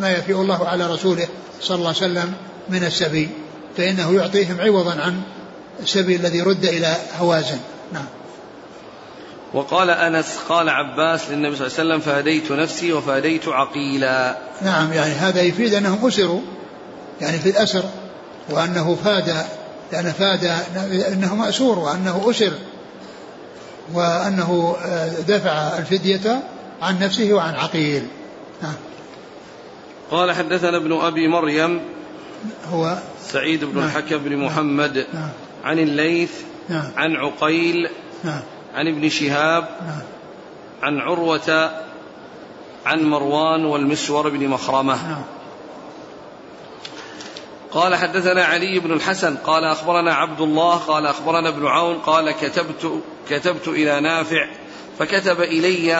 [0.00, 1.26] ما يفيء الله على رسوله
[1.60, 2.32] صلى الله عليه وسلم
[2.68, 3.28] من السبي
[3.76, 5.20] فإنه يعطيهم عوضا عن
[5.82, 7.58] السبي الذي رد إلى هوازن.
[7.92, 8.04] نعم.
[9.54, 14.36] وقال أنس قال عباس للنبي صلى الله عليه وسلم فاديت نفسي وفاديت عقيلا.
[14.62, 16.40] نعم يعني هذا يفيد أنهم أسروا
[17.20, 17.84] يعني في الأسر
[18.50, 19.46] وأنه فاد
[19.92, 20.44] لأن فاد
[21.12, 22.52] أنه مأسور وأنه أسر
[23.92, 24.76] وأنه
[25.28, 26.42] دفع الفدية
[26.82, 28.06] عن نفسه وعن عقيل.
[28.62, 28.74] نعم.
[30.10, 31.80] قال حدثنا ابن أبي مريم
[32.72, 32.96] هو
[33.32, 33.88] سعيد بن نعم.
[33.88, 35.28] الحكم بن محمد نعم.
[35.64, 36.32] عن الليث
[36.68, 36.90] نعم.
[36.96, 37.88] عن عقيل
[38.24, 38.40] نعم.
[38.74, 40.02] عن ابن شهاب نعم
[40.82, 41.70] عن عروة
[42.86, 45.08] عن مروان والمسور بن مخرمة.
[45.08, 45.22] نعم.
[47.72, 53.02] قال حدثنا علي بن الحسن قال أخبرنا عبد الله قال أخبرنا ابن عون قال كتبت
[53.30, 54.46] كتبت إلى نافع
[54.98, 55.94] فكتب إلي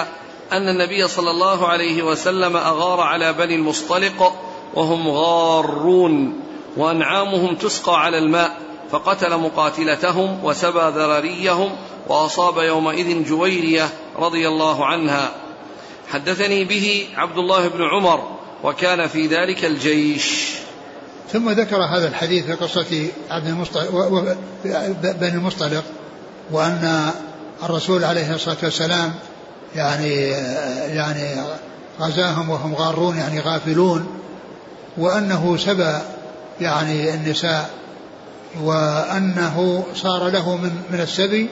[0.53, 4.33] أن النبي صلى الله عليه وسلم أغار على بني المصطلق
[4.75, 6.41] وهم غارون
[6.77, 8.57] وأنعامهم تسقى على الماء
[8.91, 11.70] فقتل مقاتلتهم وسبى ذراريهم
[12.09, 15.30] وأصاب يومئذ جويرية رضي الله عنها.
[16.09, 18.28] حدثني به عبد الله بن عمر
[18.64, 20.55] وكان في ذلك الجيش.
[21.32, 24.36] ثم ذكر هذا الحديث في قصة عبد المصطلق
[25.20, 25.84] بني المصطلق
[26.50, 27.11] وأن
[27.62, 29.14] الرسول عليه الصلاة والسلام
[29.76, 30.14] يعني
[30.94, 31.42] يعني
[32.00, 34.07] غزاهم وهم غارون يعني غافلون
[34.96, 35.98] وأنه سبى
[36.61, 37.70] يعني النساء
[38.62, 41.48] وأنه صار له من من السبي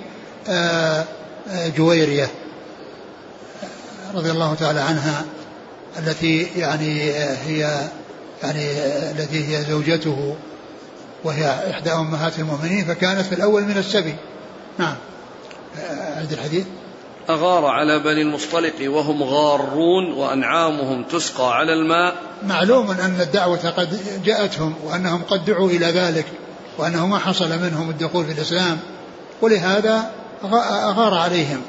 [1.77, 2.31] جويرية
[4.15, 5.25] رضي الله تعالى عنها
[5.99, 7.13] التي يعني
[7.47, 7.89] هي
[8.43, 8.71] يعني
[9.11, 10.37] التي هي زوجته
[11.25, 14.15] وهي إحدى أمهات المؤمنين فكانت في الأول من السبي.
[14.79, 14.95] نعم.
[16.17, 16.67] عند الحديث؟
[17.31, 22.15] أغار على بني المصطلق وهم غارون وأنعامهم تسقى على الماء.
[22.47, 26.27] معلوم أن الدعوة قد جاءتهم وأنهم قد دعوا إلى ذلك
[26.79, 28.79] وأنه ما حصل منهم الدخول في الإسلام.
[29.43, 30.11] ولهذا
[30.45, 31.61] أغار عليهم.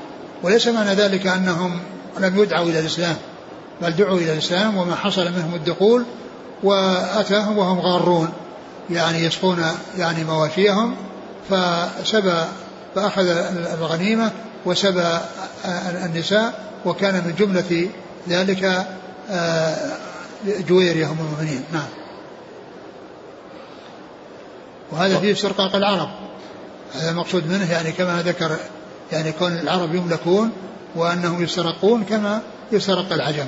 [0.43, 1.79] وليس معنى ذلك أنهم
[2.19, 3.15] لم يدعوا إلى الإسلام
[3.81, 6.05] بل دعوا إلى الإسلام وما حصل منهم الدخول
[6.63, 8.29] وأتاهم وهم غارون.
[8.89, 9.65] يعني يسقون
[9.97, 10.95] يعني مواشيهم
[11.49, 12.43] فسبى
[12.95, 13.27] فأخذ
[13.79, 14.31] الغنيمة
[14.65, 15.19] وسبى
[16.05, 16.53] النساء
[16.85, 17.89] وكان من جملة
[18.29, 18.87] ذلك
[19.29, 19.97] آه،
[20.45, 21.63] جويرية هم المؤمنين.
[21.73, 21.87] نعم.
[24.91, 26.09] وهذا فيه استرقاق العرب.
[26.93, 28.57] هذا المقصود منه يعني كما ذكر
[29.11, 30.51] يعني كون العرب يملكون
[30.95, 32.41] وأنهم يسترقون كما
[32.71, 33.47] يسترق العجم.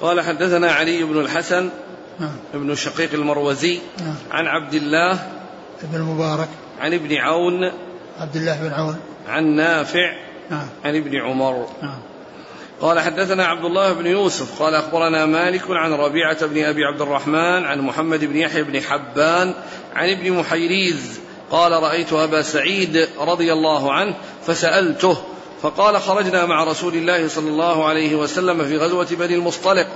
[0.00, 1.70] قال حدثنا علي بن الحسن
[2.20, 2.36] نعم.
[2.54, 4.14] ابن شقيق المروزي نعم.
[4.30, 5.12] عن عبد الله
[5.82, 6.48] ابن المبارك.
[6.80, 7.72] عن ابن عون
[8.20, 8.96] عبد الله بن عون.
[9.28, 10.12] عن نافع
[10.50, 10.68] نعم.
[10.84, 11.68] عن ابن عمر.
[11.82, 11.98] نعم.
[12.80, 17.64] قال حدثنا عبد الله بن يوسف قال أخبرنا مالك عن ربيعة بن أبي عبد الرحمن
[17.64, 19.54] عن محمد بن يحيى بن حبان
[19.94, 21.20] عن ابن محيريز
[21.50, 24.14] قال رأيت أبا سعيد رضي الله عنه
[24.46, 25.16] فسألته
[25.62, 29.86] فقال خرجنا مع رسول الله صلى الله عليه وسلم في غزوة بني المصطلق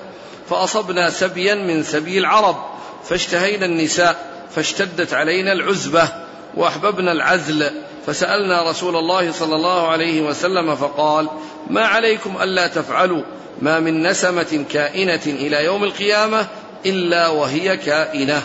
[0.50, 2.56] فأصبنا سبيا من سبي العرب
[3.04, 6.08] فاشتهينا النساء فاشتدت علينا العزبة
[6.54, 7.70] وأحببنا العزل
[8.10, 11.28] فسألنا رسول الله صلى الله عليه وسلم فقال
[11.70, 13.22] ما عليكم ألا تفعلوا
[13.62, 16.46] ما من نسمة كائنة إلى يوم القيامة
[16.86, 18.42] إلا وهي كائنة.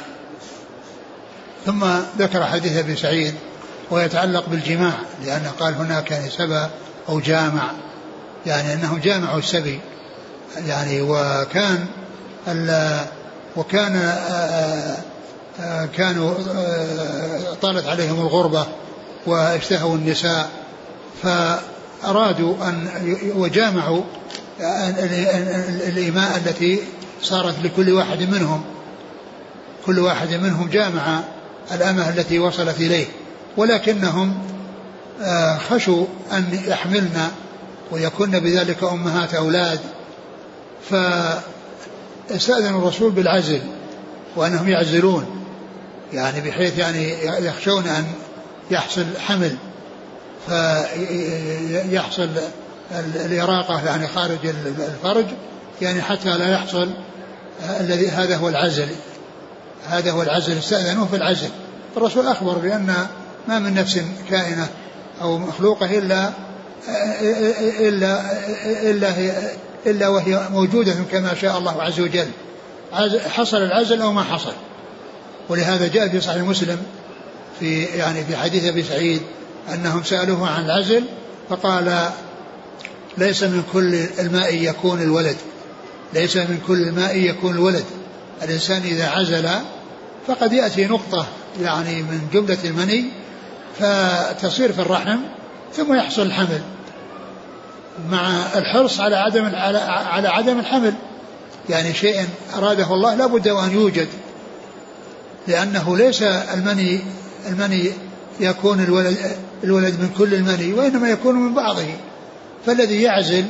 [1.66, 1.86] ثم
[2.18, 3.34] ذكر حديث أبي سعيد
[3.92, 4.94] ويتعلق بالجماع
[5.26, 6.68] لأنه قال هناك يعني سبى
[7.10, 7.72] أو جامع
[8.46, 9.80] يعني انهم جامعوا السبي
[10.68, 11.86] يعني وكان
[13.56, 14.14] وكان
[15.98, 16.34] كانوا
[17.62, 18.68] طالت عليهم الغربة
[19.26, 20.50] واشتهوا النساء
[21.24, 22.90] فأرادوا أن
[23.36, 24.02] وجامعوا
[25.88, 26.80] الإماء التي
[27.22, 28.64] صارت لكل واحد منهم.
[29.86, 31.20] كل واحد منهم جامع
[31.72, 33.06] الأمة التي وصلت إليه.
[33.58, 34.38] ولكنهم
[35.70, 37.28] خشوا أن يحملن
[37.92, 39.80] ويكن بذلك أمهات أولاد.
[40.90, 43.62] فاستأذن الرسول بالعزل
[44.36, 45.26] وأنهم يعزلون
[46.14, 48.06] يعني بحيث يعني يخشون أن
[48.72, 49.56] يحصل حمل
[50.48, 52.30] فيحصل
[53.26, 54.48] الإراقة يعني خارج
[54.78, 55.26] الفرج
[55.82, 56.90] يعني حتى لا يحصل
[57.80, 58.88] الذي هذا هو العزل
[59.88, 61.50] هذا هو العزل استأذنوه في العزل.
[61.98, 63.08] الرسول أخبر بأن
[63.48, 64.68] ما من نفس كائنة
[65.22, 66.32] أو مخلوقة إلا
[67.80, 68.22] إلا
[68.92, 69.52] إلا هي
[69.86, 72.28] إلا وهي موجودة كما شاء الله عز وجل.
[73.30, 74.54] حصل العزل أو ما حصل.
[75.50, 76.78] ولهذا جاء في صحيح مسلم
[77.60, 79.22] في يعني في حديث أبي سعيد
[79.74, 81.04] أنهم سألوه عن العزل
[81.50, 82.10] فقال
[83.18, 85.38] ليس من كل الماء يكون الولد
[86.14, 87.86] ليس من كل الماء يكون الولد.
[88.44, 89.50] الإنسان إذا عزل
[90.28, 91.26] فقد يأتي نقطة
[91.62, 93.06] يعني من جملة المني
[93.80, 95.20] فتصير في الرحم
[95.74, 96.62] ثم يحصل الحمل
[98.12, 100.94] مع الحرص على عدم على, عدم الحمل.
[101.70, 104.08] يعني شيء أراده الله لا بد وان يوجد
[105.48, 107.02] لأنه ليس المني
[107.48, 107.92] المني
[108.40, 109.18] يكون الولد
[109.64, 111.88] الولد من كل المني وإنما يكون من بعضه.
[112.66, 113.46] فالذي يعزل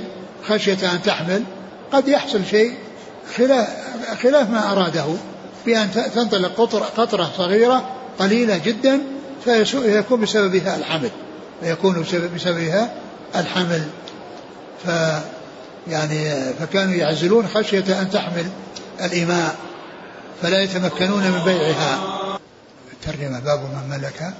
[0.47, 1.43] خشية أن تحمل
[1.91, 2.73] قد يحصل شيء
[3.37, 3.67] خلاف,
[4.23, 5.05] خلاف ما أراده
[5.65, 6.61] بأن تنطلق
[6.97, 7.89] قطرة صغيرة
[8.19, 9.01] قليلة جدا
[9.45, 11.09] فيكون بسببها الحمل
[11.61, 12.93] فيكون بسببها
[13.35, 13.83] الحمل.
[14.85, 14.89] ف
[15.87, 18.45] يعني فكانوا يعزلون خشية أن تحمل
[19.01, 19.55] الإماء
[20.41, 22.24] فلا يتمكنون من بيعها.
[23.07, 24.33] الترجمة باب من ملك.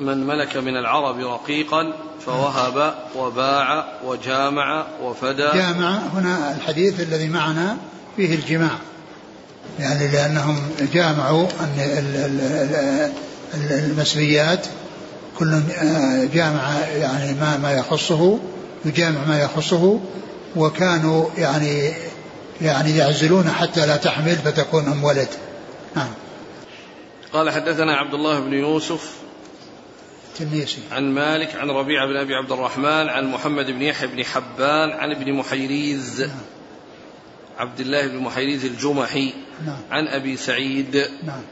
[0.00, 1.92] من ملك من العرب رقيقا
[2.26, 5.48] فوهب وباع وجامع وفدى.
[5.54, 7.76] جامع هنا الحديث الذي معنا
[8.16, 8.78] فيه الجماع.
[9.78, 13.12] يعني لأنهم جامعوا أن
[13.54, 14.66] المسبيات
[15.38, 15.62] كل
[16.34, 18.38] جامع يعني ما ما يخصه
[18.84, 20.00] يجامع ما يخصه
[20.56, 21.92] وكانوا يعني
[22.60, 25.28] يعني يعزلون حتى لا تحمل فتكون أم ولد.
[25.96, 26.10] نعم
[27.32, 29.16] قال حدثنا عبد الله بن يوسف
[30.36, 34.90] تنيسي عن مالك عن ربيعة بن أبي عبد الرحمن عن محمد بن يحيى بن حبان
[34.90, 36.40] عن ابن محيريز نعم.
[37.58, 39.32] عبد الله بن محيريز الجمحي
[39.66, 39.76] نعم.
[39.90, 41.42] عن أبي سعيد نعم.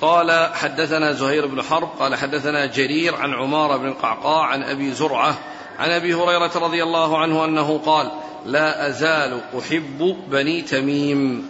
[0.00, 5.38] قال حدثنا زهير بن حرب قال حدثنا جرير عن عمارة بن القعقاع عن أبي زرعة
[5.78, 8.10] عن أبي هريرة رضي الله عنه أنه قال
[8.46, 11.48] لا أزال أحب بني تميم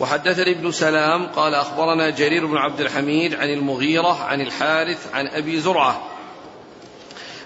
[0.00, 5.60] وحدثني ابن سلام قال أخبرنا جرير بن عبد الحميد عن المغيرة عن الحارث عن أبي
[5.60, 6.02] زرعة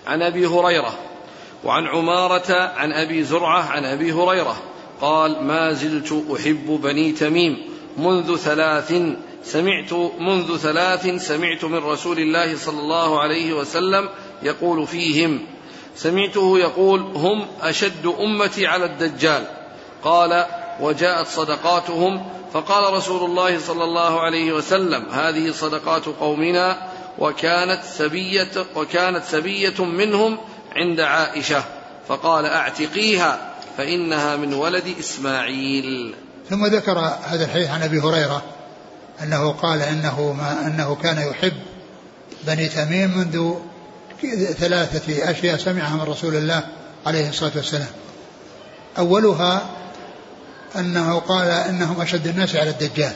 [0.07, 0.99] عن أبي هريرة
[1.65, 4.57] وعن عمارة عن أبي زرعة عن أبي هريرة
[5.01, 7.57] قال ما زلت أحب بني تميم
[7.97, 8.95] منذ ثلاث
[9.45, 14.09] سمعت منذ ثلاث سمعت من رسول الله صلى الله عليه وسلم
[14.43, 15.41] يقول فيهم
[15.97, 19.47] سمعته يقول هم أشد أمتي على الدجال
[20.03, 20.47] قال
[20.81, 29.25] وجاءت صدقاتهم فقال رسول الله صلى الله عليه وسلم هذه صدقات قومنا وكانت سبية وكانت
[29.25, 30.39] سبية منهم
[30.77, 31.65] عند عائشة
[32.09, 36.15] فقال أعتقيها فإنها من ولد إسماعيل.
[36.51, 38.43] ثم ذكر هذا الحديث عن أبي هريرة
[39.23, 41.53] أنه قال إنه ما أنه كان يحب
[42.47, 43.55] بني تميم منذ
[44.53, 46.65] ثلاثة أشياء سمعها من رسول الله
[47.07, 47.89] عليه الصلاة والسلام.
[48.99, 49.63] أولها
[50.77, 53.13] أنه قال إنهم أشد الناس على الدجال.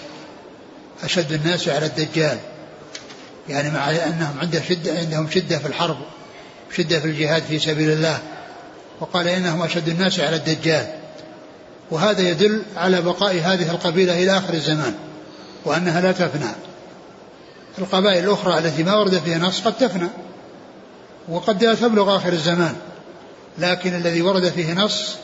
[1.05, 2.39] أشد الناس على الدجال.
[3.49, 5.97] يعني مع أنهم عندهم شدة عندهم شدة في الحرب
[6.77, 8.19] شدة في الجهاد في سبيل الله.
[9.01, 10.87] وقال إنهم أشد الناس على الدجال.
[11.91, 14.95] وهذا يدل على بقاء هذه القبيلة إلى آخر الزمان
[15.65, 16.51] وأنها لا تفنى.
[17.79, 20.09] القبائل الأخرى التي ما ورد فيها نص قد تفنى
[21.29, 22.75] وقد لا تبلغ آخر الزمان.
[23.59, 25.17] لكن الذي ورد فيه نص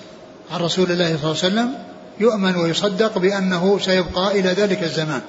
[0.50, 1.74] عن رسول الله صلى الله عليه وسلم
[2.20, 5.20] يؤمن ويصدق بأنه سيبقى إلى ذلك الزمان.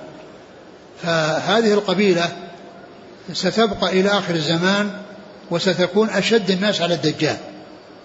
[1.03, 2.29] فهذه القبيلة
[3.33, 4.91] ستبقى إلى آخر الزمان
[5.51, 7.37] وستكون أشد الناس على الدجال.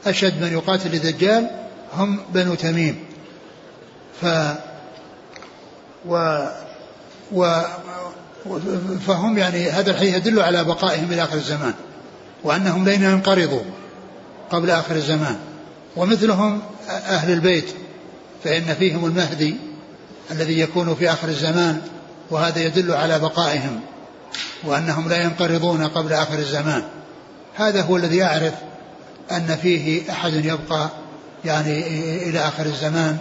[0.07, 1.51] أشد من يقاتل الدجال
[1.97, 2.99] هم بنو تميم.
[4.23, 4.27] ف
[6.09, 6.45] و
[7.33, 7.61] و
[9.07, 11.75] فهم يعني هذا الحديث يدل على بقائهم إلى آخر الزمان
[12.45, 13.63] وأنهم لن ينقرضوا
[14.51, 15.37] قبل آخر الزمان.
[15.97, 17.75] ومثلهم أهل البيت
[18.45, 19.57] فإن فيهم المهدي
[20.31, 21.81] الذي يكون في آخر الزمان
[22.31, 23.81] وهذا يدل على بقائهم
[24.65, 26.83] وأنهم لا ينقرضون قبل آخر الزمان.
[27.55, 28.53] هذا هو الذي أعرف
[29.31, 30.89] أن فيه أحد يبقى
[31.45, 31.87] يعني
[32.29, 33.19] إلى آخر الزمان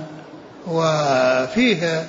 [0.67, 2.05] وفيه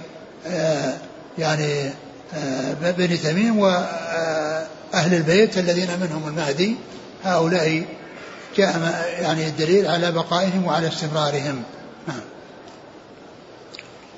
[0.46, 0.94] آه،
[1.38, 1.90] يعني
[2.34, 6.76] آه، بني تميم وأهل البيت الذين منهم المهدي.
[7.24, 7.84] هؤلاء
[8.56, 11.62] جاء يعني الدليل على بقائهم وعلى استمرارهم.
[12.08, 12.20] نعم.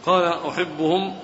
[0.06, 1.14] قال أحبهم.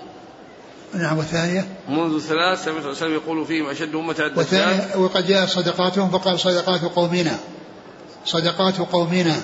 [0.95, 4.89] نعم والثانية؟ منذ ثلاث سمعت وسلم يقول فيهم أشد أمة الدجال.
[4.97, 7.39] وقد جاء صدقاتهم فقال صدقات قومنا.
[8.27, 9.37] صدقات قومنا.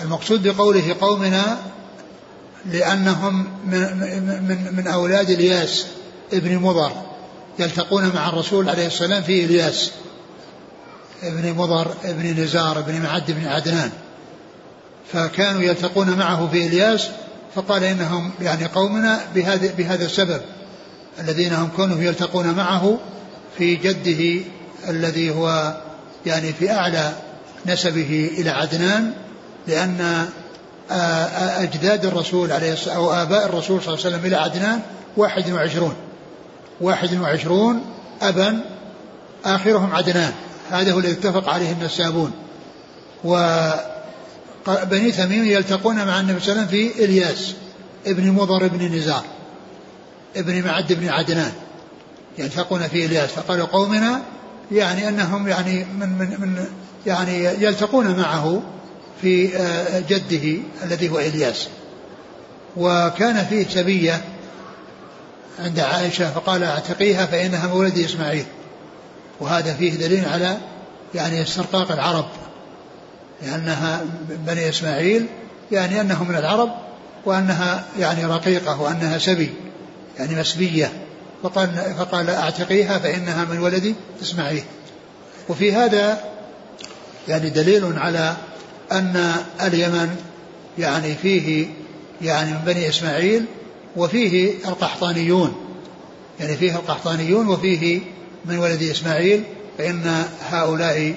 [0.00, 1.58] المقصود بقوله قومنا
[2.66, 3.80] لأنهم من,
[4.48, 5.86] من, من أولاد الياس
[6.32, 6.92] ابن مضر
[7.58, 9.92] يلتقون مع الرسول عليه السلام في إلياس
[11.22, 13.90] ابن مضر ابن نزار ابن معد بن عدنان.
[15.12, 17.08] فكانوا يلتقون معه في إلياس
[17.54, 20.40] فقال إنهم يعني قومنا بهذا بهذا السبب
[21.18, 22.98] الذين هم كونوا يلتقون معه
[23.58, 24.44] في جده
[24.88, 25.74] الذي هو
[26.26, 27.12] يعني في أعلى
[27.66, 29.12] نسبه إلى عدنان
[29.66, 30.28] لأن
[31.60, 34.80] أجداد الرسول عليه الصلاة أو آباء الرسول صلى الله عليه وسلم إلى عدنان
[35.16, 35.94] واحد وعشرون.
[36.80, 37.84] واحد وعشرون
[38.22, 38.60] أبا
[39.44, 40.32] آخرهم عدنان
[40.70, 42.32] هذا هو الذي اتفق عليه النسابون.
[44.68, 47.54] وبني تميم يلتقون مع النبي صلى الله عليه وسلم في إلياس
[48.06, 49.24] ابن مضر بن نزار
[50.36, 51.52] ابن معد بن عدنان
[52.38, 54.22] يلتقون في إلياس فقالوا قومنا
[54.72, 56.66] يعني أنهم يعني من, من, من
[57.06, 58.62] يعني يلتقون معه
[59.22, 61.68] في آه، جده الذي هو إلياس.
[62.76, 64.24] وكان فيه سبية
[65.58, 68.44] عند عائشة فقال أعتقيها فإنها مولد إسماعيل.
[69.40, 70.56] وهذا فيه دليل على
[71.14, 72.26] يعني استرقاق العرب.
[73.42, 74.04] لأنها
[74.46, 75.26] بني إسماعيل
[75.72, 76.70] يعني أنه من العرب
[77.24, 79.50] وأنها يعني رقيقة وأنها سبي
[80.18, 80.92] يعني مسبية.
[81.42, 84.62] فقال, فقال أعتقيها فإنها من ولد إسماعيل.
[85.48, 86.24] وفي هذا
[87.28, 88.36] يعني دليل على
[88.92, 89.32] أن
[89.62, 90.16] اليمن
[90.78, 91.66] يعني فيه
[92.22, 93.44] يعني من بني إسماعيل
[93.96, 95.54] وفيه القحطانيون.
[96.40, 98.00] يعني فيه القحطانيون وفيه
[98.44, 99.42] من ولد إسماعيل
[99.78, 101.14] فإن هؤلاء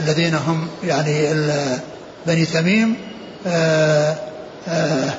[0.00, 1.28] الذين هم يعني
[2.26, 2.96] بني تميم
[3.46, 4.16] آآ آه،
[4.68, 5.14] آآ آه،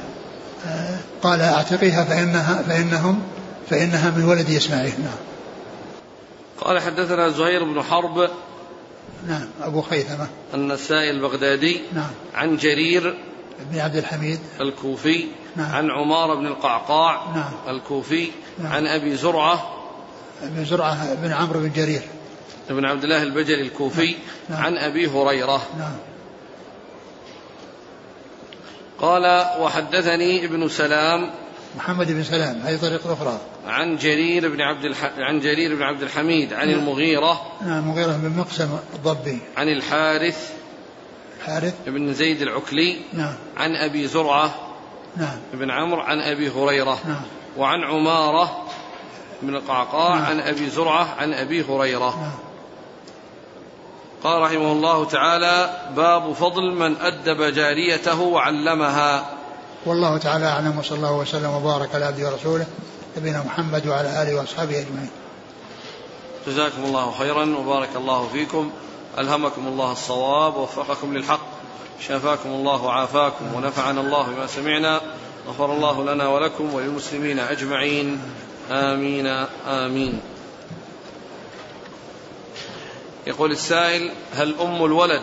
[0.67, 3.21] آه، قال أعتقيها فإنها فإنهم
[3.69, 5.17] فإنها من ولد إسماعيل نعم.
[6.61, 8.29] قال حدثنا زهير بن حرب.
[9.27, 9.47] نعم.
[9.61, 10.27] أبو خيثمة.
[10.53, 11.81] النسائي البغدادي.
[11.93, 12.11] نعم.
[12.35, 13.17] عن جرير.
[13.71, 14.39] بن عبد الحميد.
[14.61, 15.27] الكوفي.
[15.55, 15.71] نعم.
[15.71, 17.31] عن عمار بن القعقاع.
[17.35, 17.75] نعم.
[17.75, 18.31] الكوفي.
[18.63, 18.73] نعم.
[18.73, 19.75] عن أبي زرعة.
[20.43, 22.01] بن زرعة بن عمرو بن جرير.
[22.69, 24.15] بن عبد الله البجلي الكوفي
[24.49, 24.63] نعم.
[24.63, 25.61] عن أبي هريرة.
[25.77, 25.95] نعم.
[28.99, 31.31] قال وحدثني ابن سلام
[31.77, 33.39] محمد بن سلام هذه طريقة أخرى.
[33.67, 35.11] عن جرير بن عبد الح...
[35.17, 36.79] عن جرير بن عبد الحميد عن نعم.
[36.79, 37.41] المغيرة.
[37.61, 39.39] نعم المغيرة بن مقسم الضبي.
[39.57, 40.51] عن الحارث
[41.39, 42.97] الحارث بن زيد العكلي.
[43.13, 43.33] نعم.
[43.57, 44.55] عن أبي زرعة
[45.17, 45.37] نعم.
[45.53, 46.99] بن عمرو عن أبي هريرة.
[47.07, 47.21] نعم.
[47.57, 48.65] وعن عمارة
[49.41, 50.25] بن القعقاع نعم.
[50.25, 52.19] عن أبي زرعة عن أبي هريرة.
[52.21, 52.48] نعم.
[54.23, 59.25] قال رحمه الله تعالى باب فضل من أدب جاريته وعلمها.
[59.85, 62.65] والله تعالى أعلم وصلى الله وسلم وبارك على عبده ورسوله
[63.17, 65.09] نبينا محمد وعلى آله وأصحابه أجمعين.
[66.47, 68.71] جزاكم الله خيرا وبارك الله فيكم.
[69.17, 71.39] ألهمكم الله الصواب ووفقكم للحق
[72.07, 75.01] شافاكم الله وعافاكم ونفعنا الله بما سمعنا
[75.47, 78.21] غفر الله لنا ولكم وللمسلمين أجمعين.
[78.71, 80.21] آمين آمين.
[83.29, 85.21] يقول السائل هل أم الولد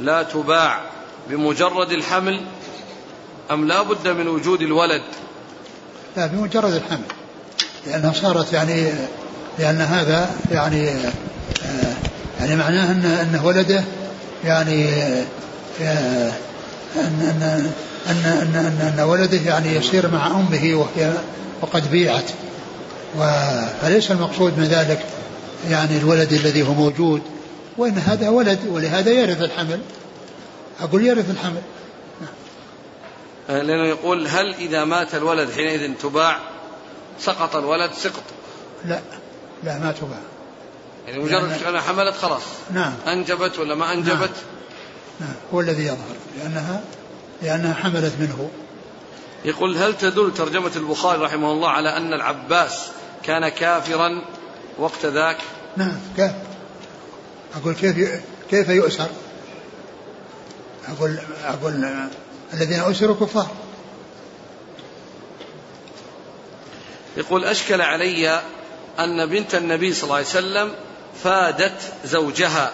[0.00, 0.80] لا تباع
[1.30, 2.40] بمجرد الحمل
[3.50, 5.02] أم لا بد من وجود الولد؟
[6.16, 7.04] لا بمجرد الحمل
[7.86, 8.90] لأنها صارت يعني
[9.58, 11.94] لأن هذا يعني آه،
[12.40, 13.84] يعني معناه أن أن ولده
[14.44, 14.88] يعني
[15.82, 16.32] آه،
[16.96, 17.72] أن أن
[18.06, 18.24] أن
[18.54, 21.12] أن, أن, ولده يعني يسير مع أمه وهي
[21.62, 22.30] وقد بيعت.
[23.82, 25.04] فليس المقصود من ذلك
[25.70, 27.33] يعني الولد الذي هو موجود؟
[27.78, 29.80] وإن هذا ولد ولهذا يرث الحمل.
[30.80, 31.62] أقول يرث الحمل.
[33.50, 36.38] آه، لأنه يقول هل إذا مات الولد حينئذ تباع؟
[37.20, 38.22] سقط الولد سقط.
[38.84, 39.00] لا
[39.64, 40.20] لا ما تباع.
[41.06, 42.42] يعني مجرد أنها حملت خلاص.
[42.70, 42.92] نعم.
[43.06, 44.30] أنجبت ولا ما أنجبت؟ نعم.
[45.20, 45.34] نعم.
[45.54, 46.80] هو الذي يظهر لأنها
[47.42, 48.50] لأنها حملت منه.
[49.44, 52.86] يقول هل تدل ترجمة البخاري رحمه الله على أن العباس
[53.22, 54.24] كان كافرا
[54.78, 55.38] وقت ذاك؟
[55.76, 56.53] نعم كافر.
[57.56, 59.08] أقول كيف كيف يؤسر؟
[60.88, 61.88] أقول أقول
[62.54, 63.50] الذين أسروا كفار.
[67.16, 68.40] يقول أشكل علي
[68.98, 70.72] أن بنت النبي صلى الله عليه وسلم
[71.24, 72.72] فادت زوجها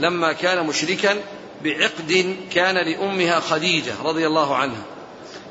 [0.00, 1.16] لما كان مشركا
[1.64, 4.82] بعقد كان لأمها خديجة رضي الله عنها.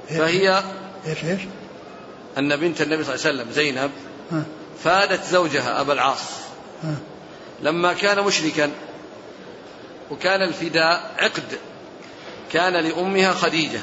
[0.10, 0.64] فهي
[1.08, 1.42] إيش إيش؟
[2.38, 3.92] أن بنت النبي صلى الله عليه وسلم زينب
[4.84, 6.22] فادت زوجها أبا العاص.
[7.64, 8.72] لما كان مشركا
[10.12, 11.58] وكان الفداء عقد
[12.52, 13.80] كان لأمها خديجة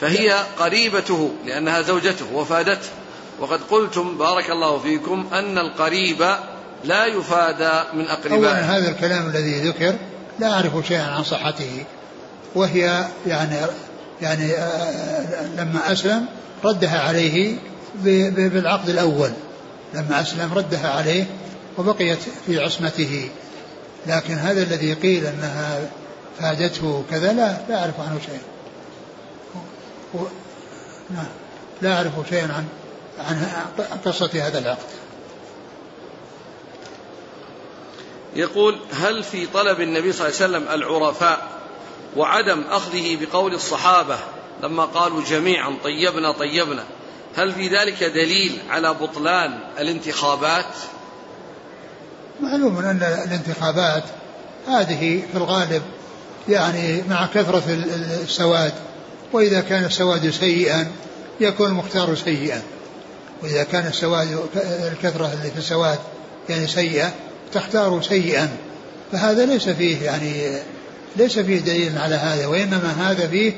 [0.00, 2.88] فهي قريبته لأنها زوجته وفادته.
[3.40, 6.36] وقد قلتم بارك الله فيكم أن القريب
[6.84, 8.76] لا يفادى من أقربائه.
[8.76, 9.94] هذا الكلام الذي ذكر
[10.38, 11.84] لا أعرف شيئا عن صحته
[12.54, 13.56] وهي يعني
[14.22, 16.26] يعني آه، لما أسلم
[16.64, 17.56] ردها عليه
[18.04, 19.30] بالعقد الأول
[19.94, 21.24] لما أسلم ردها عليه
[21.78, 23.30] وبقيت في عصمته.
[24.06, 25.90] لكن هذا الذي قيل أنها
[26.38, 28.42] فادته كذا لا لا أعرف عنه شيئا.
[31.10, 31.26] نعم
[31.82, 32.66] لا أعرف شيئا عن
[33.18, 35.04] عن قصة هذا العقد.
[38.36, 41.48] يقول هل في طلب النبي صلى الله عليه وسلم العرفاء
[42.16, 44.18] وعدم أخذه بقول الصحابة
[44.62, 46.84] لما قالوا جميعا طيبنا طيبنا
[47.36, 50.74] هل في ذلك دليل على بطلان الانتخابات؟
[52.40, 54.04] معلوم أن الانتخابات
[54.68, 55.82] هذه في الغالب
[56.48, 57.62] يعني مع كثرة
[58.22, 58.72] السواد
[59.32, 60.86] وإذا كان السواد سيئا
[61.40, 62.62] يكون المختار سيئا.
[63.42, 64.38] وإذا كان السواد
[64.92, 65.98] الكثرة اللي في السواد
[66.48, 67.12] يعني سيئة
[67.52, 68.48] تختار سيئا.
[69.12, 70.58] فهذا ليس فيه يعني
[71.16, 73.52] ليس فيه دليل على هذا وإنما هذا فيه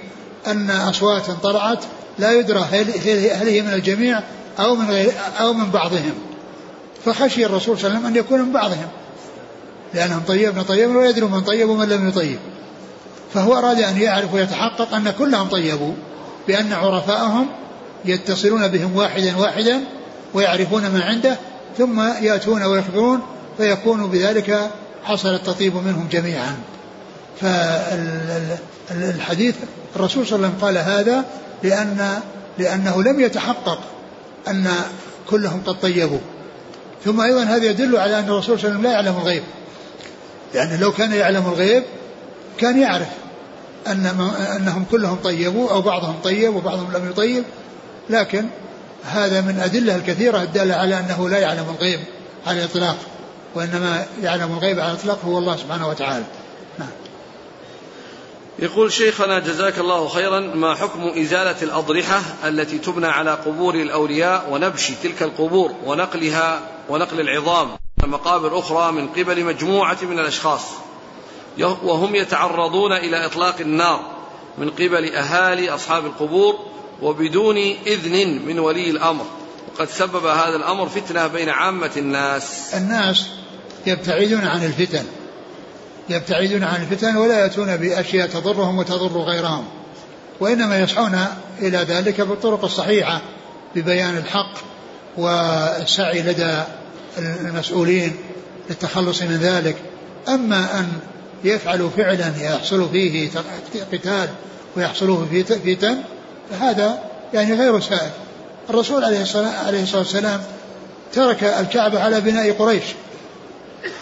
[0.46, 1.84] أن أصوات طلعت
[2.18, 4.20] لا يدرى هل هي من الجميع
[4.58, 6.14] أو من غير أو من بعضهم.
[7.06, 8.88] فخشي الرسول صلى الله عليه وسلم أن يكون من بعضهم.
[9.94, 12.38] لأنهم طيبنا طيبنا ولا يدرون من طيب ومن لم يطيب.
[13.34, 15.92] فهو أراد أن يعرف ويتحقق أن كلهم طيبوا
[16.48, 17.46] بأن عرفاءهم
[18.04, 19.80] يتصلون بهم واحدا واحدا
[20.34, 21.36] ويعرفون ما عنده
[21.78, 23.20] ثم يأتون ويخبرون
[23.56, 24.70] فيكون بذلك
[25.04, 26.56] حصل التطيب منهم جميعا.
[28.90, 29.54] فالحديث
[29.96, 31.24] الرسول صلى الله عليه وسلم قال هذا
[31.62, 32.20] لأن
[32.58, 33.78] لأنه لم يتحقق
[34.48, 34.70] أن
[35.30, 36.18] كلهم قد طيبوا.
[37.06, 39.42] ثم أيضا هذا يدل على أن الرسول صلى الله عليه وسلم لا يعلم الغيب.
[40.54, 41.82] لأنه لو كان يعلم الغيب
[42.58, 43.08] كان يعرف
[43.86, 44.06] أن
[44.56, 47.44] أنهم كلهم طيبوا أو بعضهم طيب وبعضهم لم يطيب.
[48.10, 48.46] لكن
[49.04, 52.00] هذا من أدلة الكثيرة الدالة على أنه لا يعلم الغيب
[52.46, 52.96] على الإطلاق
[53.54, 56.24] وإنما يعلم الغيب على الإطلاق هو الله سبحانه وتعالى.
[56.78, 56.88] نعم.
[58.58, 64.90] يقول شيخنا جزاك الله خيرا ما حكم إزالة الأضرحة التي تبنى على قبور الأولياء ونبش
[65.02, 67.68] تلك القبور ونقلها ونقل العظام؟
[68.04, 70.62] مقابر أخرى من قبل مجموعة من الأشخاص.
[71.58, 74.00] وهم يتعرضون إلى إطلاق النار
[74.58, 76.58] من قبل أهالي أصحاب القبور
[77.02, 79.24] وبدون إذن من ولي الأمر.
[79.74, 82.74] وقد سبب هذا الأمر فتنة بين عامة الناس.
[82.74, 83.26] الناس
[83.86, 85.04] يبتعدون عن الفتن.
[86.08, 89.64] يبتعدون عن الفتن ولا يأتون بأشياء تضرهم وتضر غيرهم
[90.40, 91.18] وإنما يسعون
[91.58, 93.22] إلى ذلك بالطرق الصحيحة
[93.74, 94.52] ببيان الحق
[95.16, 96.62] والسعي لدى
[97.18, 98.16] المسؤولين
[98.70, 99.76] للتخلص من ذلك.
[100.28, 100.88] أما أن
[101.44, 103.30] يفعلوا فعلا يحصل فيه
[103.92, 104.28] قتال
[104.76, 105.98] ويحصل فيه فتن
[106.50, 106.98] فهذا
[107.34, 108.10] يعني غير سائر
[108.70, 110.42] الرسول عليه الصلاة والسلام
[111.12, 112.84] ترك الكعبة على بناء قريش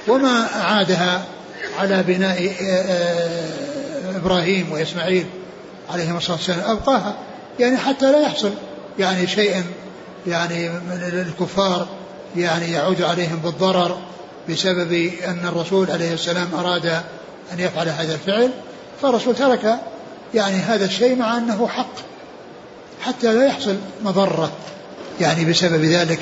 [0.09, 1.25] وما أعادها
[1.79, 5.27] على بناء آه، آه، إبراهيم وإسماعيل
[5.91, 6.71] عليهما الصلاة والسلام.
[6.71, 7.15] أبقاها.
[7.61, 8.51] يعني حتى لا يحصل
[8.99, 9.63] يعني شيء
[10.27, 11.87] يعني من الكفار
[12.37, 13.99] يعني يعود عليهم بالضرر
[14.49, 16.87] بسبب أن الرسول عليه السلام أراد
[17.53, 18.51] أن يفعل هذا الفعل.
[19.03, 19.77] فالرسول ترك
[20.35, 21.95] يعني هذا الشيء مع أنه حق.
[23.01, 24.53] حتى لا يحصل مضرة
[25.21, 26.19] يعني بسبب ذلك.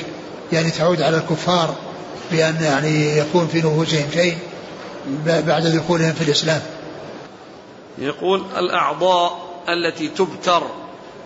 [0.53, 1.75] يعني تعود على الكفار
[2.33, 4.37] بأن يعني يكون في نفوسهم شيء.
[5.27, 6.63] بعد دخولهم في الإسلام.
[7.99, 10.63] يقول الأعضاء التي تبتر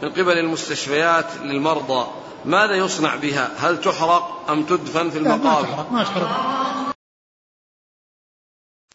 [0.03, 2.07] من قبل المستشفيات للمرضى
[2.45, 6.86] ماذا يصنع بها؟ هل تحرق أم تدفن في المقابر ما تحرق ما تحرق.